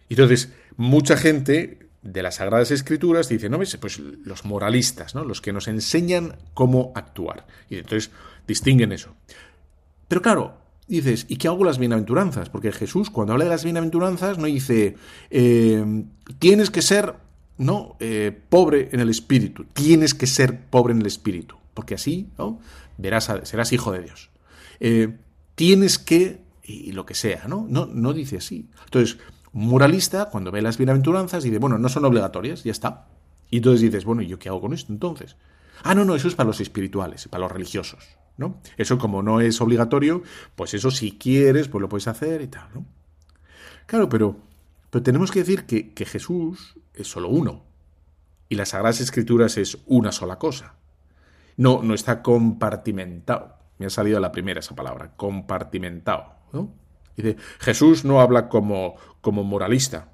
[0.10, 5.26] entonces, mucha gente de las Sagradas Escrituras dice, no pues los moralistas, ¿no?
[5.26, 7.48] Los que nos enseñan cómo actuar.
[7.70, 8.12] Y entonces
[8.48, 9.16] distinguen eso.
[10.08, 12.50] Pero claro, dices, ¿y qué hago las bienaventuranzas?
[12.50, 14.96] Porque Jesús, cuando habla de las bienaventuranzas, no dice,
[15.32, 16.04] eh,
[16.38, 17.16] tienes que ser,
[17.58, 22.30] no, eh, pobre en el espíritu, tienes que ser pobre en el espíritu, porque así,
[22.38, 22.60] ¿no?
[22.98, 24.30] Verás, serás hijo de Dios.
[24.80, 25.18] Eh,
[25.56, 27.66] tienes que, y lo que sea, ¿no?
[27.70, 28.70] No, no dice así.
[28.86, 29.18] Entonces,
[29.54, 33.08] moralista, cuando ve las bienaventuranzas, dice, bueno, no son obligatorias, ya está.
[33.50, 35.38] Y entonces dices, bueno, ¿y yo qué hago con esto entonces?
[35.84, 38.60] Ah, no, no, eso es para los espirituales, para los religiosos, ¿no?
[38.78, 40.24] Eso como no es obligatorio,
[40.56, 42.86] pues eso si quieres, pues lo puedes hacer y tal, ¿no?
[43.86, 44.40] Claro, pero,
[44.96, 47.66] pero tenemos que decir que, Jesús es solo uno.
[48.48, 50.76] Y las Sagradas Escrituras es una sola cosa.
[51.58, 53.58] No, no está compartimentado.
[53.78, 56.72] Me ha salido la primera esa palabra, compartimentado, ¿no?
[57.18, 60.14] Dice, Jesús no habla como, como moralista,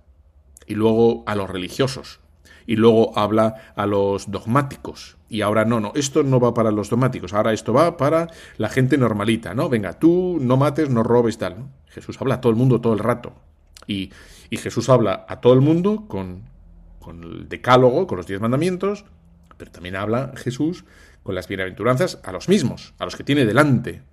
[0.65, 2.19] y luego a los religiosos,
[2.65, 5.15] y luego habla a los dogmáticos.
[5.29, 8.69] Y ahora no, no, esto no va para los dogmáticos, ahora esto va para la
[8.69, 9.69] gente normalita, ¿no?
[9.69, 11.69] Venga, tú no mates, no robes, tal.
[11.85, 13.35] Jesús habla a todo el mundo todo el rato.
[13.91, 16.43] Y, Jesús habla a todo el mundo con,
[16.99, 19.05] con el decálogo, con los diez mandamientos,
[19.57, 20.83] pero también habla Jesús
[21.23, 24.03] con las bienaventuranzas a los mismos, a los que tiene delante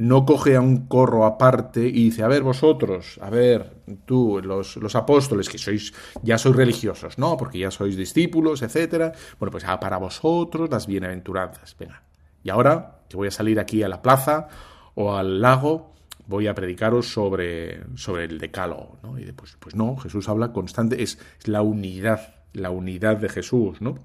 [0.00, 4.76] no coge a un corro aparte y dice, a ver vosotros, a ver tú, los,
[4.76, 5.92] los apóstoles, que sois,
[6.22, 7.36] ya sois religiosos, ¿no?
[7.36, 9.12] Porque ya sois discípulos, etcétera.
[9.38, 11.76] Bueno, pues ah, para vosotros las bienaventuranzas.
[11.78, 12.02] Venga.
[12.42, 14.48] Y ahora que voy a salir aquí a la plaza
[14.94, 15.92] o al lago,
[16.30, 19.18] voy a predicaros sobre, sobre el decálogo, ¿no?
[19.18, 23.98] Y pues, pues no, Jesús habla constante, es, la unidad, la unidad de Jesús, ¿no?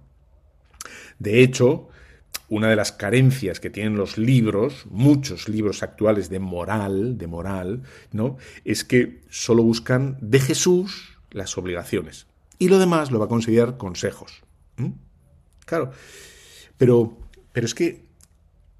[1.19, 1.87] De hecho,
[2.49, 7.83] una de las carencias que tienen los libros, muchos libros actuales de moral, de moral,
[8.11, 8.37] ¿no?
[8.65, 12.25] Es que solo buscan de Jesús las obligaciones.
[12.57, 14.41] Y lo demás lo va a considerar consejos.
[15.65, 15.91] Claro.
[16.77, 17.17] Pero,
[17.51, 18.05] pero es que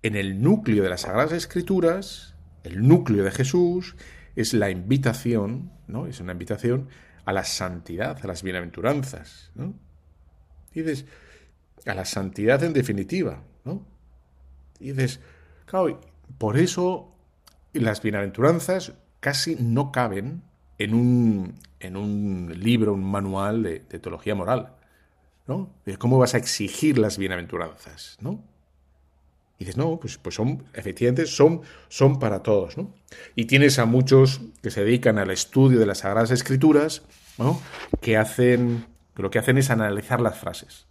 [0.02, 2.35] en el núcleo de las Sagradas Escrituras,
[2.66, 3.96] el núcleo de Jesús,
[4.36, 6.08] es la invitación, ¿no?
[6.08, 6.90] Es una invitación
[7.26, 9.74] a la santidad, a las bienaventuranzas, ¿no?
[10.74, 11.06] Dices,
[11.86, 13.86] a la santidad en definitiva, ¿no?
[14.80, 15.22] Dices,
[15.66, 16.02] claro,
[16.38, 17.16] por eso
[17.74, 20.44] las bienaventuranzas casi no caben
[20.78, 24.74] en un, en un libro, un manual de, teología moral.
[25.48, 25.72] ¿no?
[26.00, 28.44] ¿Cómo vas a exigir las bienaventuranzas, ¿no?
[29.58, 32.94] Y dices, no, pues, pues son, efectivamente, son, son para todos, ¿no?
[33.36, 37.04] Y tienes a muchos que se dedican al estudio de las Sagradas Escrituras,
[37.38, 37.62] ¿no?
[38.02, 38.86] Que hacen,
[39.16, 40.88] lo que hacen es analizar las frases.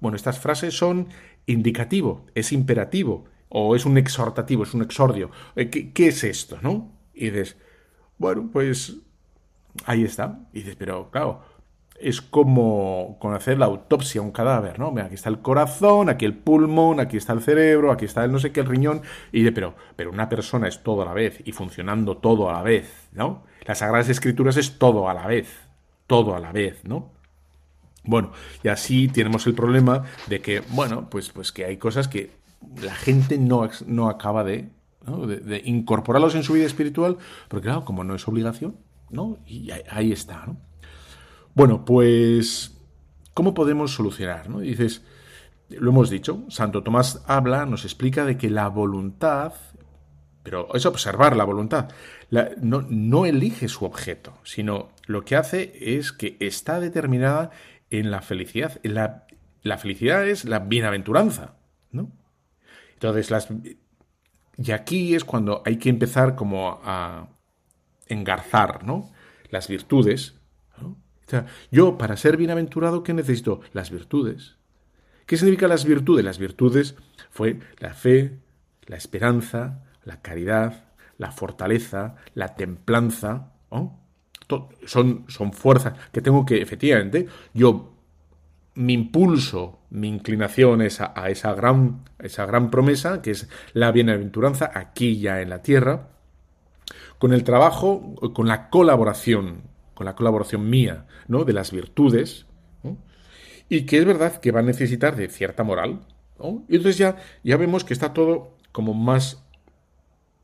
[0.00, 1.08] Bueno, estas frases son
[1.46, 5.30] indicativo, es imperativo, o es un exhortativo, es un exordio.
[5.54, 6.92] Eh, ¿Qué, qué es esto, no?
[7.14, 7.56] Y dices,
[8.18, 8.96] bueno, pues
[9.84, 10.40] ahí está.
[10.52, 11.42] Y dices, pero claro,
[12.00, 14.94] es como hacer la autopsia a un cadáver, ¿no?
[15.00, 18.38] Aquí está el corazón, aquí el pulmón, aquí está el cerebro, aquí está el no
[18.38, 21.40] sé qué, el riñón, y de, pero, pero una persona es todo a la vez
[21.44, 23.44] y funcionando todo a la vez, ¿no?
[23.64, 25.48] Las Sagradas Escrituras es todo a la vez,
[26.06, 27.12] todo a la vez, ¿no?
[28.04, 28.32] Bueno,
[28.62, 32.30] y así tenemos el problema de que, bueno, pues, pues que hay cosas que
[32.80, 34.70] la gente no, no acaba de,
[35.64, 37.16] incorporarlos en su vida espiritual,
[37.48, 38.76] porque claro, como no es obligación,
[39.10, 39.38] ¿no?
[39.46, 40.56] Y ahí está, ¿no?
[41.56, 42.76] Bueno, pues,
[43.32, 44.50] ¿cómo podemos solucionar?
[44.50, 44.60] ¿no?
[44.60, 45.00] dices,
[45.70, 49.54] lo hemos dicho, Santo Tomás habla, nos explica de que la voluntad,
[50.42, 51.88] pero es observar la voluntad,
[52.60, 57.52] no, no, elige su objeto, sino lo que hace es que está determinada
[57.88, 58.78] en la felicidad.
[58.82, 59.26] la,
[59.62, 61.54] la felicidad es la bienaventuranza,
[61.90, 62.12] ¿no?
[62.92, 63.48] Entonces, las,
[64.58, 67.28] y aquí es cuando hay que empezar como a
[68.08, 69.10] engarzar, ¿no?
[69.48, 70.35] Las virtudes.
[71.70, 73.60] Yo para ser bienaventurado, ¿qué necesito?
[73.72, 74.56] Las virtudes.
[75.26, 76.24] ¿Qué significan las virtudes?
[76.24, 76.94] Las virtudes
[77.30, 78.38] fue la fe,
[78.86, 80.84] la esperanza, la caridad,
[81.18, 83.52] la fortaleza, la templanza.
[84.86, 87.96] Son, son fuerzas que tengo que, efectivamente, yo
[88.76, 94.70] mi impulso, mi inclinación es a, esa, gran, esa gran promesa, que es la bienaventuranza
[94.72, 96.10] aquí ya en la tierra,
[97.18, 99.62] con el trabajo, con la colaboración
[99.96, 101.44] con la colaboración mía, ¿no?
[101.44, 102.46] De las virtudes,
[103.68, 106.00] y que es verdad que va a necesitar de cierta moral,
[106.68, 109.42] Y entonces ya, ya vemos que está todo como más,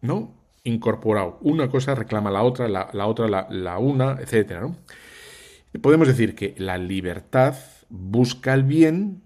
[0.00, 0.34] ¿no?
[0.64, 1.38] Incorporado.
[1.42, 4.72] Una cosa reclama la otra, la, otra la, una, etc.
[5.82, 7.56] podemos decir que la libertad
[7.90, 9.22] busca el bien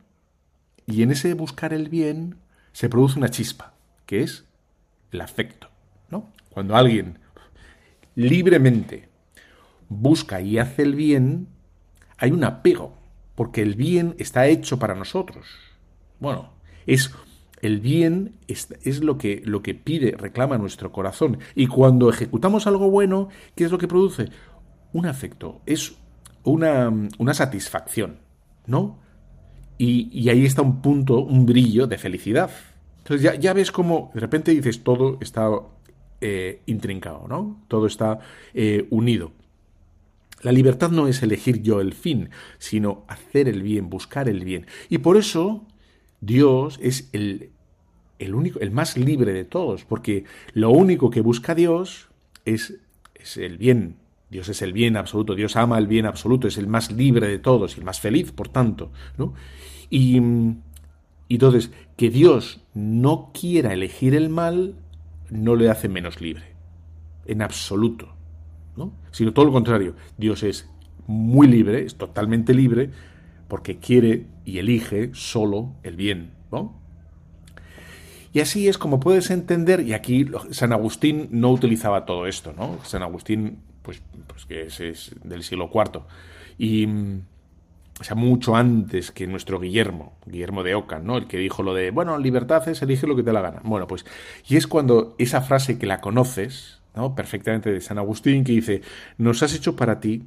[0.86, 2.36] y en ese buscar el bien
[2.72, 3.74] se produce una chispa,
[4.06, 4.44] que es
[5.12, 5.68] el afecto,
[6.10, 6.32] ¿no?
[6.50, 7.20] Cuando alguien
[8.16, 9.08] libremente
[9.88, 11.48] busca y hace el bien,
[12.18, 12.94] hay un apego,
[13.34, 15.46] porque el bien está hecho para nosotros.
[16.18, 16.50] Bueno,
[16.86, 17.12] es
[17.62, 21.38] el bien es, lo, que, lo que pide, reclama nuestro corazón.
[21.54, 24.26] Y cuando ejecutamos algo bueno, ¿qué es lo que produce?
[24.92, 25.96] Un afecto, es
[26.44, 28.18] una, una satisfacción,
[28.66, 28.98] ¿no?
[29.78, 32.50] Y, ahí está un punto, un brillo de felicidad.
[32.98, 35.50] Entonces ya, ya ves cómo de repente dices todo está
[36.20, 37.62] eh, intrincado, ¿no?
[37.68, 38.18] Todo está
[38.54, 39.32] eh, unido.
[40.46, 44.66] La libertad no es elegir yo el fin, sino hacer el bien, buscar el bien.
[44.88, 45.66] Y por eso
[46.20, 47.50] Dios es el,
[48.20, 50.22] el único, el más libre de todos, porque
[50.52, 52.10] lo único que busca Dios
[52.44, 52.78] es,
[53.16, 53.96] es el bien.
[54.30, 57.40] Dios es el bien absoluto, Dios ama el bien absoluto, es el más libre de
[57.40, 58.92] todos y el más feliz, por tanto.
[59.18, 59.34] ¿no?
[59.90, 60.18] Y,
[61.26, 64.76] y entonces, que Dios no quiera elegir el mal
[65.28, 66.44] no le hace menos libre,
[67.26, 68.16] en absoluto
[69.10, 69.94] sino todo lo contrario.
[70.18, 70.68] Dios es
[71.06, 72.90] muy libre, es totalmente libre,
[73.48, 76.36] porque quiere y elige solo el bien.
[78.32, 82.78] Y así es como puedes entender, y aquí San Agustín no utilizaba todo esto, ¿no?
[82.84, 86.02] San Agustín, pues, pues que es, del siglo IV,
[86.58, 86.86] y,
[87.98, 91.16] o sea, mucho antes que nuestro Guillermo, Guillermo de Oca, ¿no?
[91.16, 93.62] El que dijo lo de, bueno, libertad es elige lo que te la gana.
[93.64, 94.04] Bueno, pues,
[94.46, 96.75] y es cuando esa frase que la conoces,
[97.14, 98.82] perfectamente de San Agustín, que dice,
[99.18, 100.24] nos has hecho para ti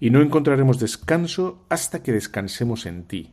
[0.00, 3.30] y no encontraremos descanso hasta que descansemos en ti.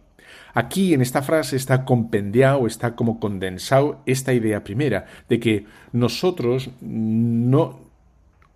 [0.53, 6.69] Aquí en esta frase está compendiado, está como condensado esta idea primera, de que nosotros
[6.81, 7.79] no,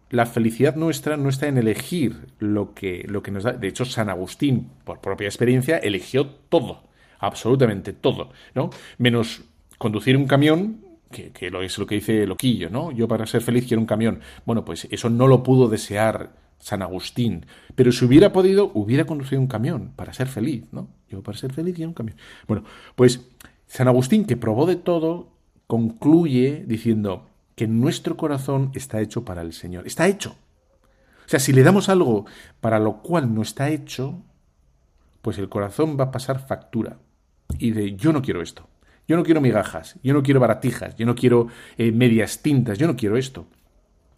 [0.10, 3.54] la felicidad nuestra no está en elegir lo que, lo que nos da.
[3.54, 6.84] De hecho, San Agustín, por propia experiencia, eligió todo,
[7.20, 8.72] absolutamente todo, ¿no?
[8.98, 9.44] Menos
[9.78, 12.92] conducir un camión que, es lo que dice Loquillo, ¿no?
[12.92, 14.22] Yo para ser feliz quiero un camión.
[14.46, 17.46] Bueno, pues eso no lo pudo desear San Agustín,
[17.76, 20.90] pero si hubiera podido, hubiera conducido un camión para ser feliz, ¿no?
[21.10, 22.18] Yo para ser feliz quiero un camión.
[22.48, 22.64] Bueno,
[22.96, 23.28] pues
[23.68, 25.30] San Agustín, que probó de todo,
[25.68, 29.88] concluye diciendo que nuestro corazón está hecho para el Señor.
[29.88, 30.36] Está hecho.
[31.26, 32.26] O sea, si le damos algo
[32.60, 34.22] para lo cual no está hecho,
[35.22, 36.98] pues el corazón va a pasar factura.
[37.58, 38.68] Y de yo no quiero esto.
[39.08, 41.48] Yo no quiero migajas, yo no quiero baratijas, yo no quiero
[41.78, 43.48] eh, medias tintas, yo no quiero esto.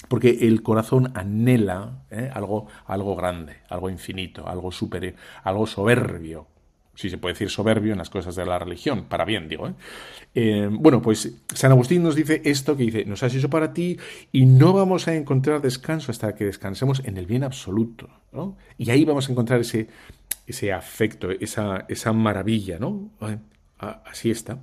[0.08, 6.48] Porque el corazón anhela eh, algo, algo grande, algo infinito, algo super, algo soberbio.
[6.96, 9.68] si se puede decir soberbio en las cosas de la religión, para bien, digo.
[9.68, 9.74] ¿eh?
[10.36, 13.98] Eh, bueno, pues San Agustín nos dice esto que dice, nos has hecho para ti
[14.32, 18.10] y no vamos a encontrar descanso hasta que descansemos en el bien absoluto.
[18.32, 18.58] ¿no?
[18.78, 19.88] Y ahí vamos a encontrar ese,
[20.46, 23.10] ese afecto, esa, esa maravilla, ¿no?
[23.80, 24.60] Así está.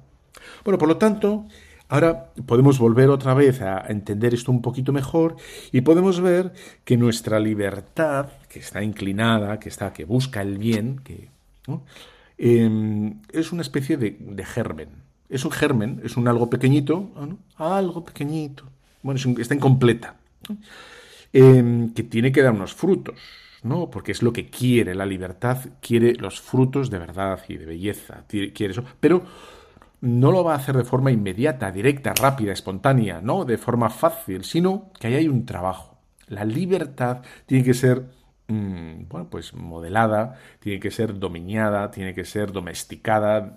[0.64, 1.46] Bueno, por lo tanto,
[1.88, 5.36] ahora podemos volver otra vez a entender esto un poquito mejor
[5.72, 6.52] y podemos ver
[6.84, 11.28] que nuestra libertad, que está inclinada, que está, que busca el bien, que
[12.38, 14.88] em, es una especie de, germen.
[15.28, 17.10] Es un germen, es un algo pequeñito,
[17.56, 18.64] algo pequeñito.
[19.02, 20.16] Bueno, está incompleta.
[21.32, 23.20] Em, que tiene que dar unos frutos.
[23.62, 23.90] ¿no?
[23.90, 28.24] Porque es lo que quiere la libertad, quiere los frutos de verdad y de belleza,
[28.26, 29.22] quiere eso, pero
[30.00, 34.44] no lo va a hacer de forma inmediata, directa, rápida, espontánea, no de forma fácil,
[34.44, 35.98] sino que ahí hay un trabajo.
[36.28, 38.06] La libertad tiene que ser
[38.48, 43.56] mm, bueno, pues modelada, tiene que ser dominada, tiene que ser domesticada.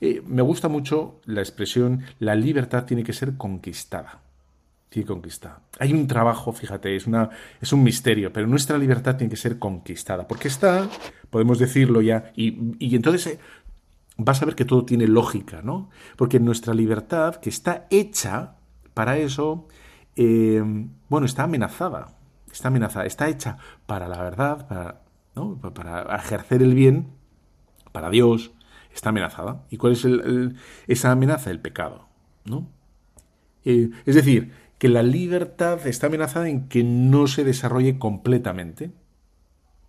[0.00, 4.24] Eh, me gusta mucho la expresión la libertad tiene que ser conquistada
[5.02, 5.60] conquistada.
[5.80, 9.58] Hay un trabajo, fíjate, es, una, es un misterio, pero nuestra libertad tiene que ser
[9.58, 10.88] conquistada, porque está,
[11.30, 13.38] podemos decirlo ya, y, entonces eh,
[14.16, 15.90] vas a ver que todo tiene lógica, ¿no?
[16.16, 18.56] Porque nuestra libertad, que está hecha
[18.94, 19.66] para eso,
[20.16, 20.62] eh,
[21.08, 22.16] bueno, está amenazada,
[22.50, 25.00] está amenazada, está hecha para la verdad,
[25.74, 27.08] para, ejercer el bien,
[27.92, 28.52] para Dios,
[28.94, 29.64] está amenazada.
[29.70, 30.06] ¿Y cuál es
[30.86, 31.50] esa amenaza?
[31.50, 32.06] El pecado,
[32.44, 32.68] ¿no?
[33.64, 38.92] Eh, es decir, que la libertad está amenazada en que no se desarrolle completamente.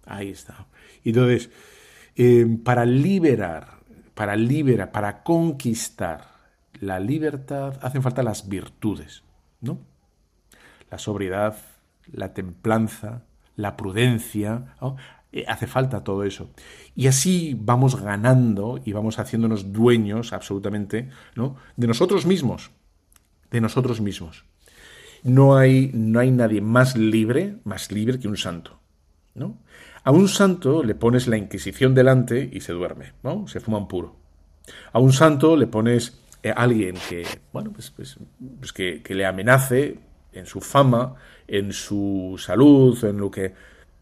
[0.05, 0.67] Ahí está.
[1.03, 1.49] Entonces,
[2.15, 3.74] eh, para liberar,
[4.15, 6.33] para liberar, para conquistar
[6.79, 9.23] la libertad, hacen falta las virtudes,
[9.61, 9.77] ¿no?
[10.89, 11.55] La sobriedad,
[12.11, 13.21] la templanza,
[13.55, 14.75] la prudencia,
[15.31, 16.49] eh, hace falta todo eso.
[16.95, 21.55] Y así vamos ganando y vamos haciéndonos dueños absolutamente, ¿no?
[21.77, 22.71] De nosotros mismos,
[23.51, 24.45] de nosotros mismos
[25.25, 28.79] no hay, no hay nadie más libre, más libre que un santo.
[29.33, 29.57] ¿no?
[30.05, 33.47] A un santo le pones la Inquisición delante y se duerme, ¿no?
[33.47, 34.15] Se fuma un puro.
[34.93, 38.15] A un santo le pones a eh, alguien que, bueno, pues, pues,
[38.59, 39.97] pues que, le amenace
[40.31, 41.15] en su fama,
[41.47, 43.55] en su salud, en lo que,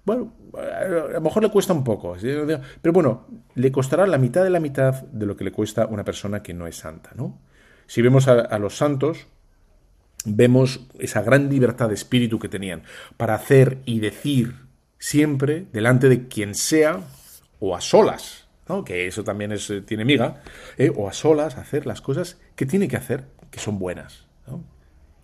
[0.04, 4.50] bueno, a lo mejor le cuesta un poco, pero bueno, le costará la mitad de
[4.50, 7.40] la mitad de lo que le cuesta una persona que no es santa, ¿no?
[7.88, 9.28] Si vemos a los santos,
[10.26, 12.84] vemos esa gran libertad de espíritu que tenían
[13.16, 14.63] para hacer y decir
[15.04, 17.02] siempre delante de quien sea
[17.60, 18.86] o a solas, ¿no?
[18.86, 20.42] que eso también es, eh, tiene miga,
[20.78, 20.94] ¿eh?
[20.96, 24.28] o a solas hacer las cosas que tiene que hacer, que son buenas.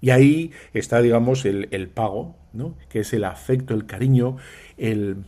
[0.02, 2.78] Y ahí está, digamos, el, pago, ¿no?
[2.90, 4.36] que es el afecto, el cariño,
[4.78, 5.24] el,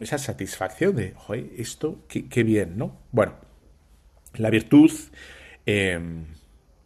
[0.00, 2.96] esa satisfacción de, joder, esto, qué, bien, ¿no?
[3.12, 3.34] Bueno,
[4.34, 4.90] la virtud
[5.66, 6.00] eh,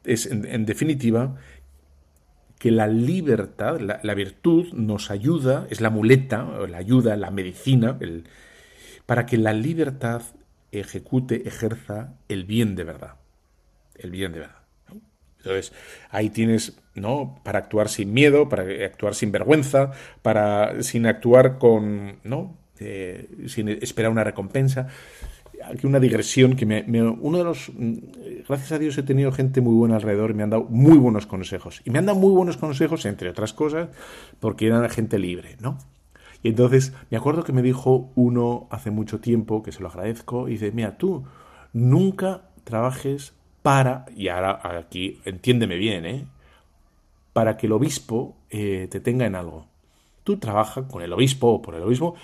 [0.04, 1.36] es, en definitiva,
[2.60, 8.24] que la libertad, la, virtud nos ayuda, es la muleta, la ayuda, la medicina, el,
[9.06, 10.20] para que la libertad
[10.70, 13.14] ejecute, ejerza el bien de verdad.
[13.94, 14.56] El bien de verdad.
[15.38, 15.72] Entonces,
[16.10, 17.40] ahí tienes, ¿no?
[17.44, 22.58] Para actuar sin miedo, para actuar sin vergüenza, para sin actuar con, ¿no?
[22.78, 24.88] Eh, sin esperar una recompensa
[25.64, 27.96] aquí una digresión que me, uno de los mm,
[28.48, 31.26] gracias a Dios he tenido gente muy buena alrededor y me han dado muy buenos
[31.26, 31.82] consejos.
[31.84, 33.88] Y me han dado muy buenos consejos entre otras cosas
[34.38, 35.78] porque eran gente libre no
[36.42, 40.48] y entonces me acuerdo que me dijo uno hace mucho tiempo que se lo agradezco
[40.48, 41.24] y dice mira tú
[41.72, 46.24] nunca trabajes para y ahora aquí entiéndeme bien eh
[47.32, 49.66] para que el obispo eh, te tenga en algo.
[50.24, 52.14] Tú trabajas con el obispo o por el obispo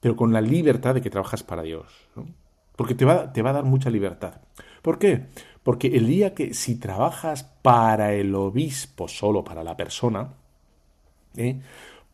[0.00, 2.26] pero con la libertad de que trabajas para Dios ¿no?
[2.76, 4.40] Porque te va, te va a dar mucha libertad.
[4.82, 5.26] ¿Por qué?
[5.62, 10.34] Porque el día que si trabajas para el obispo, solo para la persona,
[11.36, 11.60] ¿eh?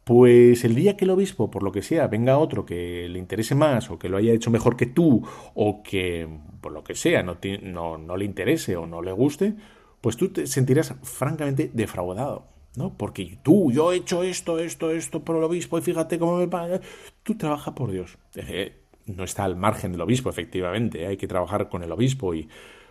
[0.05, 3.55] pues el día que el obispo, por lo que sea, venga otro que le interese
[3.55, 5.23] más o que lo haya hecho mejor que tú
[5.55, 6.29] o que,
[6.61, 9.55] por lo que sea, no, no, no le interese o no le guste,
[10.01, 12.47] pues tú te sentirás francamente defraudado.
[12.77, 12.97] ¿no?
[12.97, 16.49] Porque tú, yo he hecho esto, esto, esto por el obispo y fíjate cómo me
[16.49, 16.81] paga.
[17.23, 18.17] Tú trabajas por Dios.
[18.37, 18.80] Eh,
[19.17, 22.49] no está al margen del obispo, efectivamente, hay que trabajar con el obispo y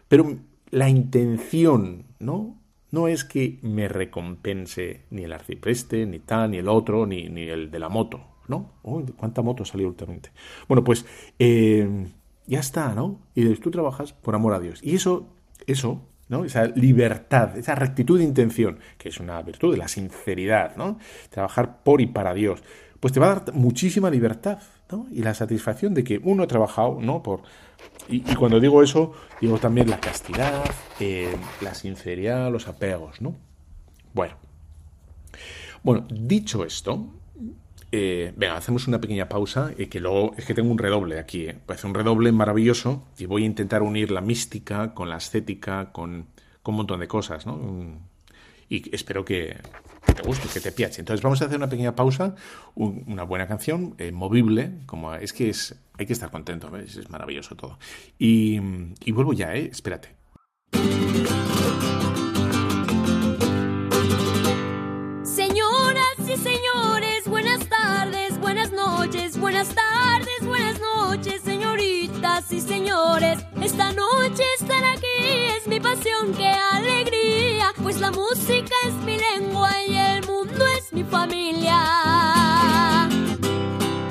[0.08, 0.38] pero
[0.72, 2.58] la intención, ¿no?
[2.92, 7.44] No es que me recompense ni el arcipreste, ni tal, ni el otro, ni, ni
[7.44, 8.72] el de la moto, ¿no?
[9.16, 10.32] ¿Cuánta moto salió últimamente?
[10.68, 11.06] Bueno, pues
[11.38, 12.08] eh,
[12.48, 13.20] ya está, ¿no?
[13.36, 14.80] Y tú trabajas por amor a Dios.
[14.82, 15.28] Y eso,
[15.68, 16.46] eso, ¿no?
[16.46, 20.98] Esa libertad, esa rectitud de intención, que es una virtud la sinceridad, ¿no?
[21.30, 22.64] Trabajar por y para Dios,
[23.00, 24.60] pues te va a dar muchísima libertad
[25.12, 27.22] Y la satisfacción de que uno ha trabajado, ¿no?
[27.22, 27.42] Por,
[28.08, 30.64] y, cuando digo eso, digo también la castidad,
[31.00, 33.36] eh, la sinceridad, los apegos, ¿no?
[34.14, 34.36] Bueno.
[35.84, 37.06] Bueno, dicho esto,
[37.92, 41.48] eh, venga, hacemos una pequeña pausa, y que luego es que tengo un redoble aquí,
[41.48, 41.58] eh.
[41.66, 46.28] parece un redoble maravilloso y voy a intentar unir la mística con la estética, con,
[46.64, 47.60] con un montón de cosas, ¿no?
[48.70, 49.58] Y espero que,
[50.06, 51.02] te guste, que te piache.
[51.02, 52.36] Entonces vamos a hacer una pequeña pausa,
[52.76, 57.56] una buena canción, eh, movible, como es que es, hay que estar contento, es maravilloso
[57.56, 57.80] todo.
[58.18, 58.60] Y,
[59.04, 59.70] y vuelvo ya, ¿eh?
[59.72, 60.20] Espérate.
[65.24, 73.40] Señoras y señores, buenas tardes, buenas noches, buenas tardes, buenas noches, señoritas y señores.
[73.62, 75.08] Esta noche estar aquí
[75.58, 77.59] es mi pasión, qué alegría,
[77.90, 81.80] pues la música es mi lengua y el mundo es mi familia.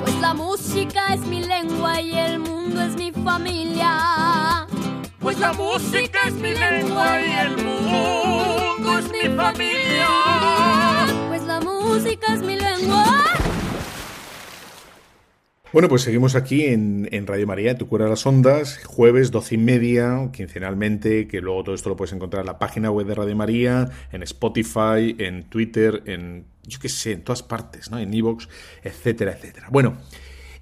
[0.01, 4.67] Pues la música es mi lengua y el mundo es mi familia.
[5.21, 10.09] Pues la música es mi lengua y el mundo es mi familia.
[11.29, 13.38] Pues la música es mi lengua.
[15.71, 19.59] Bueno, pues seguimos aquí en, Radio María, Tu Cura de las Ondas, jueves, doce y
[19.59, 23.35] media, quincenalmente, que luego todo esto lo puedes encontrar en la página web de Radio
[23.35, 27.99] María, en Spotify, en Twitter, en, yo qué sé, en todas partes, ¿no?
[27.99, 28.49] En Evox,
[28.83, 29.67] etcétera, etcétera.
[29.69, 29.97] Bueno,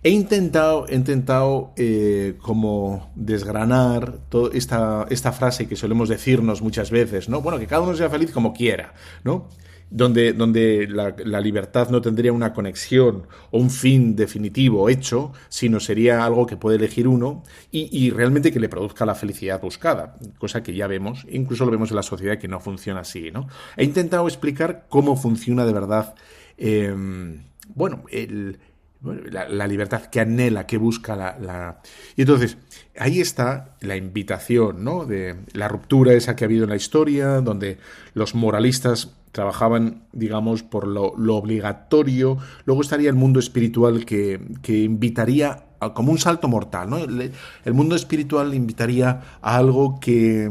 [0.04, 6.92] he intentado, he intentado eh, como desgranar toda esta, esta frase que solemos decirnos muchas
[6.92, 7.42] veces, ¿no?
[7.42, 8.94] Bueno, que cada uno sea feliz como quiera,
[9.24, 9.48] ¿no?
[9.90, 16.26] Donde, donde la, libertad no tendría una conexión o un fin definitivo hecho, sino sería
[16.26, 20.76] algo que puede elegir uno y, realmente que le produzca la felicidad buscada, cosa que
[20.76, 23.32] ya vemos, incluso lo vemos en la sociedad que no funciona así.
[23.32, 23.48] ¿no?
[23.78, 26.16] He intentado explicar cómo funciona de verdad,
[26.58, 27.44] em,
[27.76, 28.60] bueno, el,
[29.04, 31.82] la, libertad que anhela, que busca la,
[32.16, 32.58] Y entonces,
[32.98, 35.06] ahí está la invitación, ¿no?
[35.06, 37.78] De la ruptura esa que ha habido en la historia, donde
[38.14, 42.38] los moralistas trabajaban, digamos, por lo, obligatorio.
[42.66, 45.64] Luego estaría el mundo espiritual que, invitaría
[45.94, 46.98] como un salto mortal, ¿no?
[46.98, 50.50] El, mundo espiritual invitaría a algo que,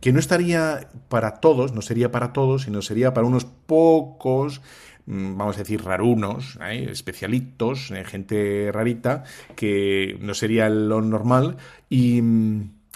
[0.00, 4.60] que no estaría para todos, no sería para todos, sino sería para unos pocos
[5.08, 6.86] Mm, vamos a decir, rarunos, ¿eh?
[6.90, 9.24] especialitos, eh, gente rarita,
[9.56, 11.56] que no sería lo normal
[11.88, 12.20] y,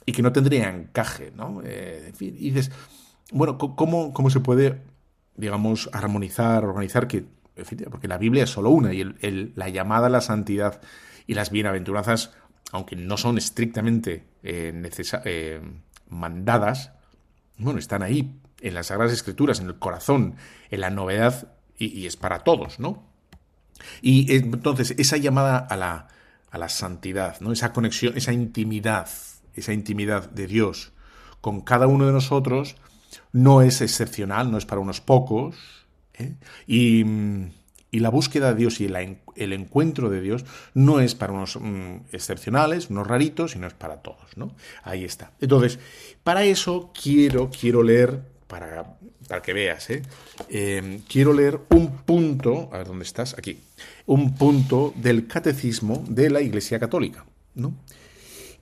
[0.04, 1.62] y que no tendría encaje, ¿no?
[1.64, 2.70] Eh, y dices,
[3.32, 4.82] bueno, ¿cómo, ¿cómo se puede,
[5.36, 7.24] digamos, armonizar, organizar que,
[7.90, 9.04] porque la Biblia es solo una y
[9.54, 10.80] la llamada a la santidad
[11.26, 12.32] y las bienaventuranzas,
[12.72, 14.24] aunque no son estrictamente
[16.08, 16.92] mandadas,
[17.58, 20.36] bueno, están ahí, en las Sagradas Escrituras, en el corazón,
[20.70, 23.02] en la novedad y, es para todos, ¿no?
[24.00, 26.08] Y entonces esa llamada a la,
[26.50, 27.52] a la santidad, ¿no?
[27.52, 29.08] Esa conexión, esa intimidad,
[29.54, 30.92] esa intimidad de Dios
[31.40, 32.76] con cada uno de nosotros
[33.32, 35.56] no es excepcional, no es para unos pocos.
[36.14, 36.34] ¿eh?
[36.66, 37.04] Y,
[37.92, 42.88] la búsqueda de Dios y el, encuentro de Dios no es para unos mm, excepcionales,
[42.88, 44.36] unos raritos, sino es para todos.
[44.36, 44.54] ¿no?
[44.82, 45.32] Ahí está.
[45.40, 45.78] Entonces,
[46.24, 48.96] para eso quiero, quiero leer para,
[49.28, 50.02] para que veas, ¿eh?
[50.50, 51.00] ¿eh?
[51.08, 53.58] quiero leer un punto, a ver dónde estás, aquí,
[54.06, 57.24] un punto del catecismo de la Iglesia Católica,
[57.54, 57.74] ¿no?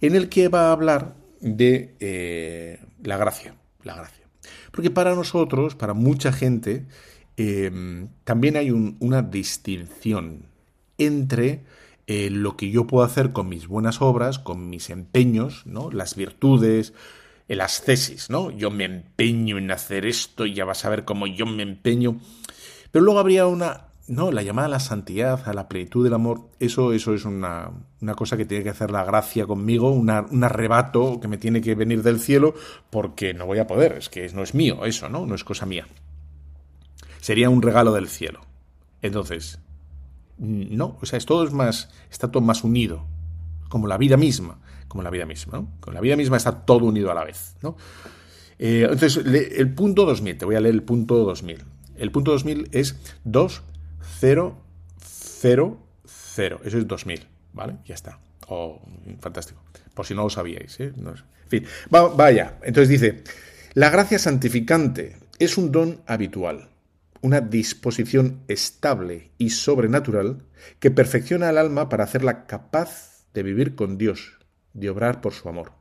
[0.01, 4.20] En el que va a hablar de eh, la gracia, la gracia.
[4.81, 6.87] Porque para nosotros, para mucha gente,
[7.37, 7.71] eh,
[8.25, 10.47] también hay una distinción
[10.97, 11.65] entre
[12.09, 15.91] lo que yo puedo hacer con mis buenas obras, con mis empeños, ¿no?
[15.91, 16.95] las virtudes,
[17.47, 18.51] el ascesis, ¿no?
[18.51, 22.19] Yo me empeño en hacer esto y ya vas a ver cómo yo me empeño.
[22.91, 26.49] Pero luego habría una, no, la llamada a la santidad, a la plenitud del amor,
[26.59, 30.11] eso, eso es una, una cosa que tiene que hacer la gracia conmigo, un
[30.45, 32.55] arrebato que me tiene que venir del cielo
[32.91, 35.27] porque no voy a poder, es que no es mío eso, ¿no?
[35.27, 35.87] No es cosa mía.
[37.21, 38.41] Sería un regalo del cielo.
[39.01, 39.61] Entonces,
[40.39, 43.07] no, o sea, es todo es más, está todo más unido,
[43.69, 44.59] como la vida misma
[44.91, 45.59] como la vida misma.
[45.59, 45.69] ¿no?
[45.81, 47.57] Con la vida misma está todo unido a la vez.
[47.63, 47.77] ¿no?
[48.59, 51.65] Eh, entonces, el punto 2000, te voy a leer el punto 2000.
[51.97, 53.63] El punto 2000 es 2,
[54.21, 54.59] 0,
[55.03, 56.61] 0, 0.
[56.65, 57.77] Eso es 2000, ¿vale?
[57.85, 58.19] Ya está.
[58.49, 58.81] Oh,
[59.21, 59.63] fantástico.
[59.95, 60.79] Por si no lo sabíais.
[60.81, 60.93] ¿eh?
[60.97, 62.59] en fin, vaya.
[62.63, 63.23] Entonces dice,
[63.75, 66.71] la gracia santificante es un don habitual,
[67.21, 70.45] una disposición estable y sobrenatural
[70.79, 74.39] que perfecciona al alma para hacerla capaz de vivir con Dios
[74.73, 75.73] de obrar por su amor.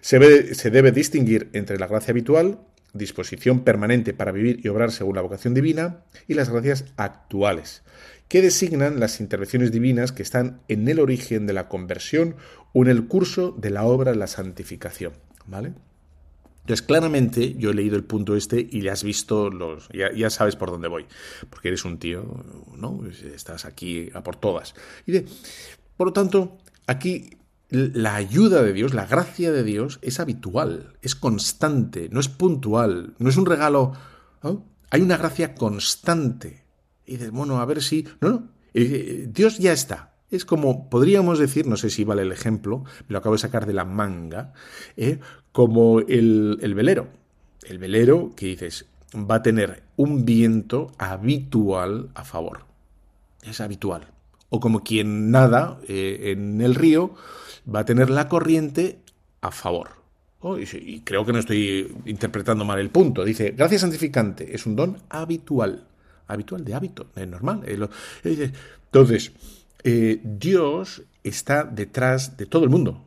[0.00, 2.58] Se, se debe distinguir entre la gracia habitual,
[2.94, 7.82] disposición permanente para vivir y obrar según la vocación divina, y las gracias actuales,
[8.28, 12.36] que designan las intervenciones divinas que están en el origen de la conversión
[12.72, 15.12] o en el curso de la obra de la santificación.
[15.46, 15.74] ¿Vale?
[16.64, 19.90] Entonces, claramente, yo he leído el punto este y ya has visto los.
[19.90, 21.04] Ya, sabes por dónde voy.
[21.50, 22.42] Porque eres un tío,
[22.74, 23.02] ¿no?
[23.34, 24.74] Estás aquí a por todas.
[25.04, 25.26] Y de,
[25.98, 27.36] por lo tanto, aquí
[27.74, 33.14] la ayuda de Dios, la gracia de Dios es habitual, es constante, no es puntual,
[33.18, 33.92] no es un regalo.
[34.90, 36.62] Hay una gracia constante.
[37.06, 38.06] Y dices, bueno, a ver si.
[38.20, 38.48] No, no.
[38.72, 40.14] Dios ya está.
[40.30, 43.66] Es como, podríamos decir, no sé si vale el ejemplo, me lo acabo de sacar
[43.66, 44.52] de la manga,
[44.96, 45.20] ¿eh?
[45.52, 47.08] como el, el velero.
[47.64, 52.64] El velero que dices, va a tener un viento habitual a favor.
[53.42, 54.13] Es habitual.
[54.54, 57.16] O como quien nada eh, en el río,
[57.66, 59.00] va a tener la corriente
[59.40, 59.88] a favor.
[60.38, 63.24] Oh, y, creo que no estoy interpretando mal el punto.
[63.24, 65.88] Dice, gracia santificante es un don habitual.
[66.28, 67.62] Habitual de hábito, es normal.
[68.22, 69.32] Entonces,
[69.82, 73.04] eh, Dios está detrás de todo el mundo.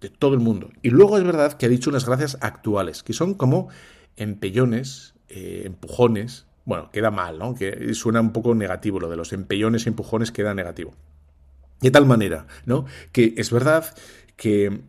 [0.00, 0.70] De todo el mundo.
[0.80, 3.68] Y luego es verdad que ha dicho unas gracias actuales, que son como
[4.14, 6.46] empellones, eh, empujones.
[6.64, 7.54] Bueno, queda mal, ¿no?
[7.54, 10.94] Que suena un poco negativo lo de los empellones y empujones, queda negativo.
[11.80, 12.86] De tal manera, ¿no?
[13.10, 13.84] Que es verdad
[14.36, 14.80] que,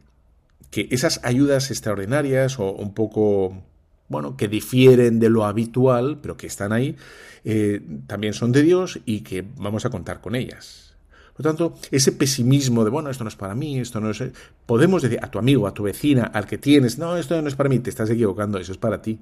[0.70, 3.64] que esas ayudas extraordinarias o un poco,
[4.08, 6.96] bueno, que difieren de lo habitual, pero que están ahí,
[7.44, 10.94] eh, también son de Dios y que vamos a contar con ellas.
[11.36, 14.24] Por tanto, ese pesimismo de, bueno, esto no es para mí, esto no es...
[14.68, 17.56] Podemos decir a tu amigo, a tu vecina, al que tienes, no, esto no es
[17.56, 19.20] para mí, te estás equivocando, eso es para ti.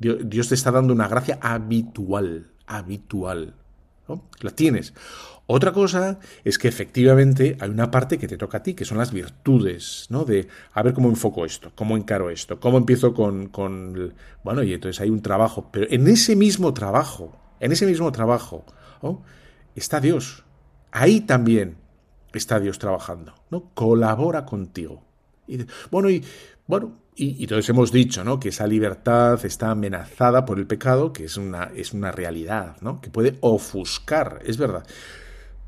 [0.00, 3.54] Dios, te está dando una gracia habitual, habitual.
[4.08, 4.24] ¿no?
[4.40, 4.94] La tienes.
[5.46, 8.98] Otra cosa es que efectivamente hay una parte que te toca a ti, que son
[8.98, 10.24] las virtudes, ¿no?
[10.24, 14.72] De a ver cómo enfoco esto, cómo encaro esto, cómo empiezo con, con bueno, y
[14.72, 18.64] entonces hay un trabajo, pero en ese mismo trabajo, en ese mismo trabajo,
[19.74, 20.44] está Dios.
[20.92, 21.78] Ahí también
[22.32, 23.70] está Dios trabajando, ¿no?
[23.74, 25.02] Colabora contigo.
[25.48, 26.24] Y, bueno, y
[26.68, 28.40] bueno, y, entonces hemos dicho, ¿no?
[28.40, 33.00] Que esa libertad está amenazada por el pecado, que es una, es una realidad, ¿no?
[33.00, 34.86] Que puede ofuscar, es verdad.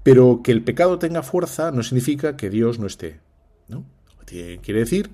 [0.03, 3.21] Pero que el pecado tenga fuerza no significa que Dios no esté.
[3.69, 3.85] ¿no?
[4.25, 5.11] Quiere decir,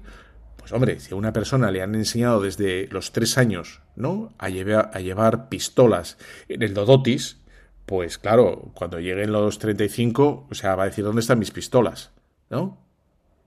[0.57, 4.33] pues hombre, si a una persona le han enseñado desde los tres años ¿no?
[4.39, 6.19] a, llevar, a llevar pistolas
[6.49, 7.39] en el Dodotis,
[7.85, 12.13] pues claro, cuando lleguen los 35, o sea, va a decir, ¿dónde están mis pistolas?
[12.49, 12.88] ¿No?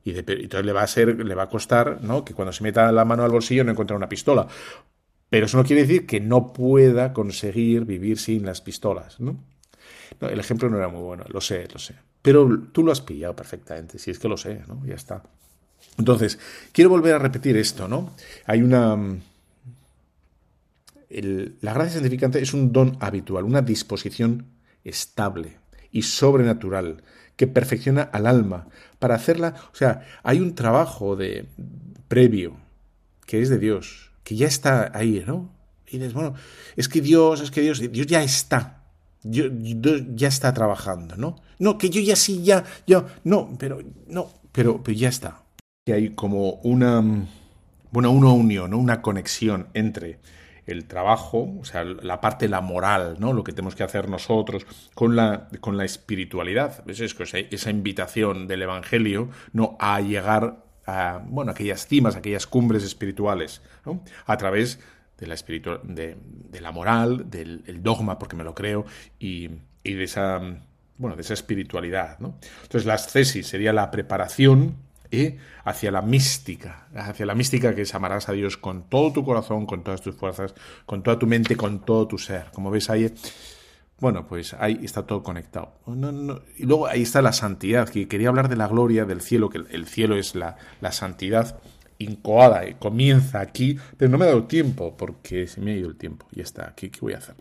[0.04, 2.26] Y entonces le va a ser, le va a costar, ¿no?
[2.26, 4.47] Que cuando se meta la mano al bolsillo no encuentre una pistola.
[5.30, 9.38] Pero eso no quiere decir que no pueda conseguir vivir sin las pistolas, ¿no?
[10.20, 11.95] el ejemplo no era muy bueno, lo sé, lo sé.
[12.22, 14.86] Pero tú lo has pillado perfectamente, si es que lo sé, ¿no?
[14.86, 15.24] Ya está.
[15.97, 16.38] Entonces,
[16.72, 18.14] quiero volver a repetir esto, ¿no?
[18.45, 18.95] Hay una...
[18.95, 19.22] Mm,
[21.62, 24.45] la gracia santificante es un don habitual, una disposición
[24.84, 25.58] estable
[25.91, 27.04] y sobrenatural
[27.42, 28.68] que perfecciona al alma
[29.00, 31.48] para hacerla, o sea, hay un trabajo de
[32.08, 32.56] previo
[33.26, 35.50] que es de Dios, que ya está ahí, ¿no?
[35.88, 36.36] Y dices, bueno,
[36.76, 38.84] es que Dios, es que Dios, Dios ya está,
[39.24, 41.42] ya está trabajando, ¿no?
[41.58, 45.42] No, que yo ya sí, ya, yo, no, pero, no, pero, pero ya está.
[45.84, 47.04] Que hay como una,
[47.89, 50.20] bueno, una unión, una conexión entre
[50.72, 53.34] el trabajo, o sea, la parte, la moral, ¿no?
[53.34, 56.84] Lo que tenemos que hacer nosotros con la, con la espiritualidad.
[56.89, 59.76] Es esa invitación del Evangelio, ¿no?
[59.80, 63.61] A llegar a, bueno, aquellas cimas, aquellas cumbres espirituales.
[64.26, 64.80] A través
[65.17, 65.36] de la,
[65.84, 66.17] de,
[66.49, 68.86] de, la moral, del dogma, porque me lo creo,
[69.19, 69.49] y,
[69.84, 70.39] de, esa,
[70.97, 72.19] bueno, de esa espiritualidad.
[72.19, 72.38] ¿no?
[72.63, 74.76] Entonces, la ascesis sería la preparación
[75.12, 75.38] ¿eh?
[75.64, 79.66] hacia la mística, hacia la mística que es amarás a Dios con todo tu corazón,
[79.66, 80.55] con todas tus fuerzas,
[80.86, 82.45] con toda tu mente, con todo tu ser.
[82.53, 83.14] Como ves ahí,
[83.99, 85.74] bueno, pues ahí está todo conectado.
[86.57, 89.59] Y luego ahí está la santidad, que quería hablar de la gloria del cielo, que
[89.70, 91.59] el cielo es la, la santidad
[91.99, 95.89] incoada y comienza aquí, pero no me ha dado tiempo porque se me ha ido
[95.89, 96.26] el tiempo.
[96.32, 97.36] Y está, aquí, ¿qué voy a hacer?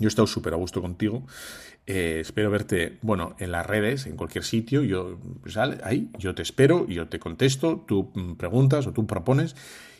[0.00, 1.24] Yo he estado súper a gusto contigo.
[1.86, 4.82] Eh, espero verte, bueno, en las redes, en cualquier sitio.
[4.82, 9.54] Yo, pues, ahí, yo te espero, yo te contesto, tú mm, preguntas o tú propones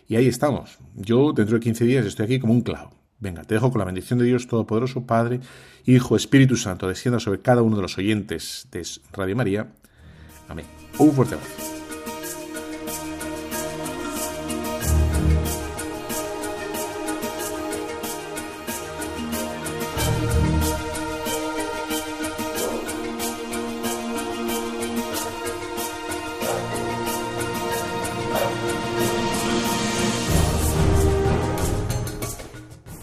[0.08, 0.78] y ahí estamos.
[0.96, 2.90] Yo dentro de 15 días estoy aquí como un clavo.
[3.20, 5.40] Venga, te dejo con la bendición de Dios Todopoderoso, Padre,
[5.84, 9.68] Hijo, Espíritu Santo, descienda sobre cada uno de los oyentes de Radio María.
[10.48, 10.66] Amén.
[10.98, 11.79] Un fuerte abrazo.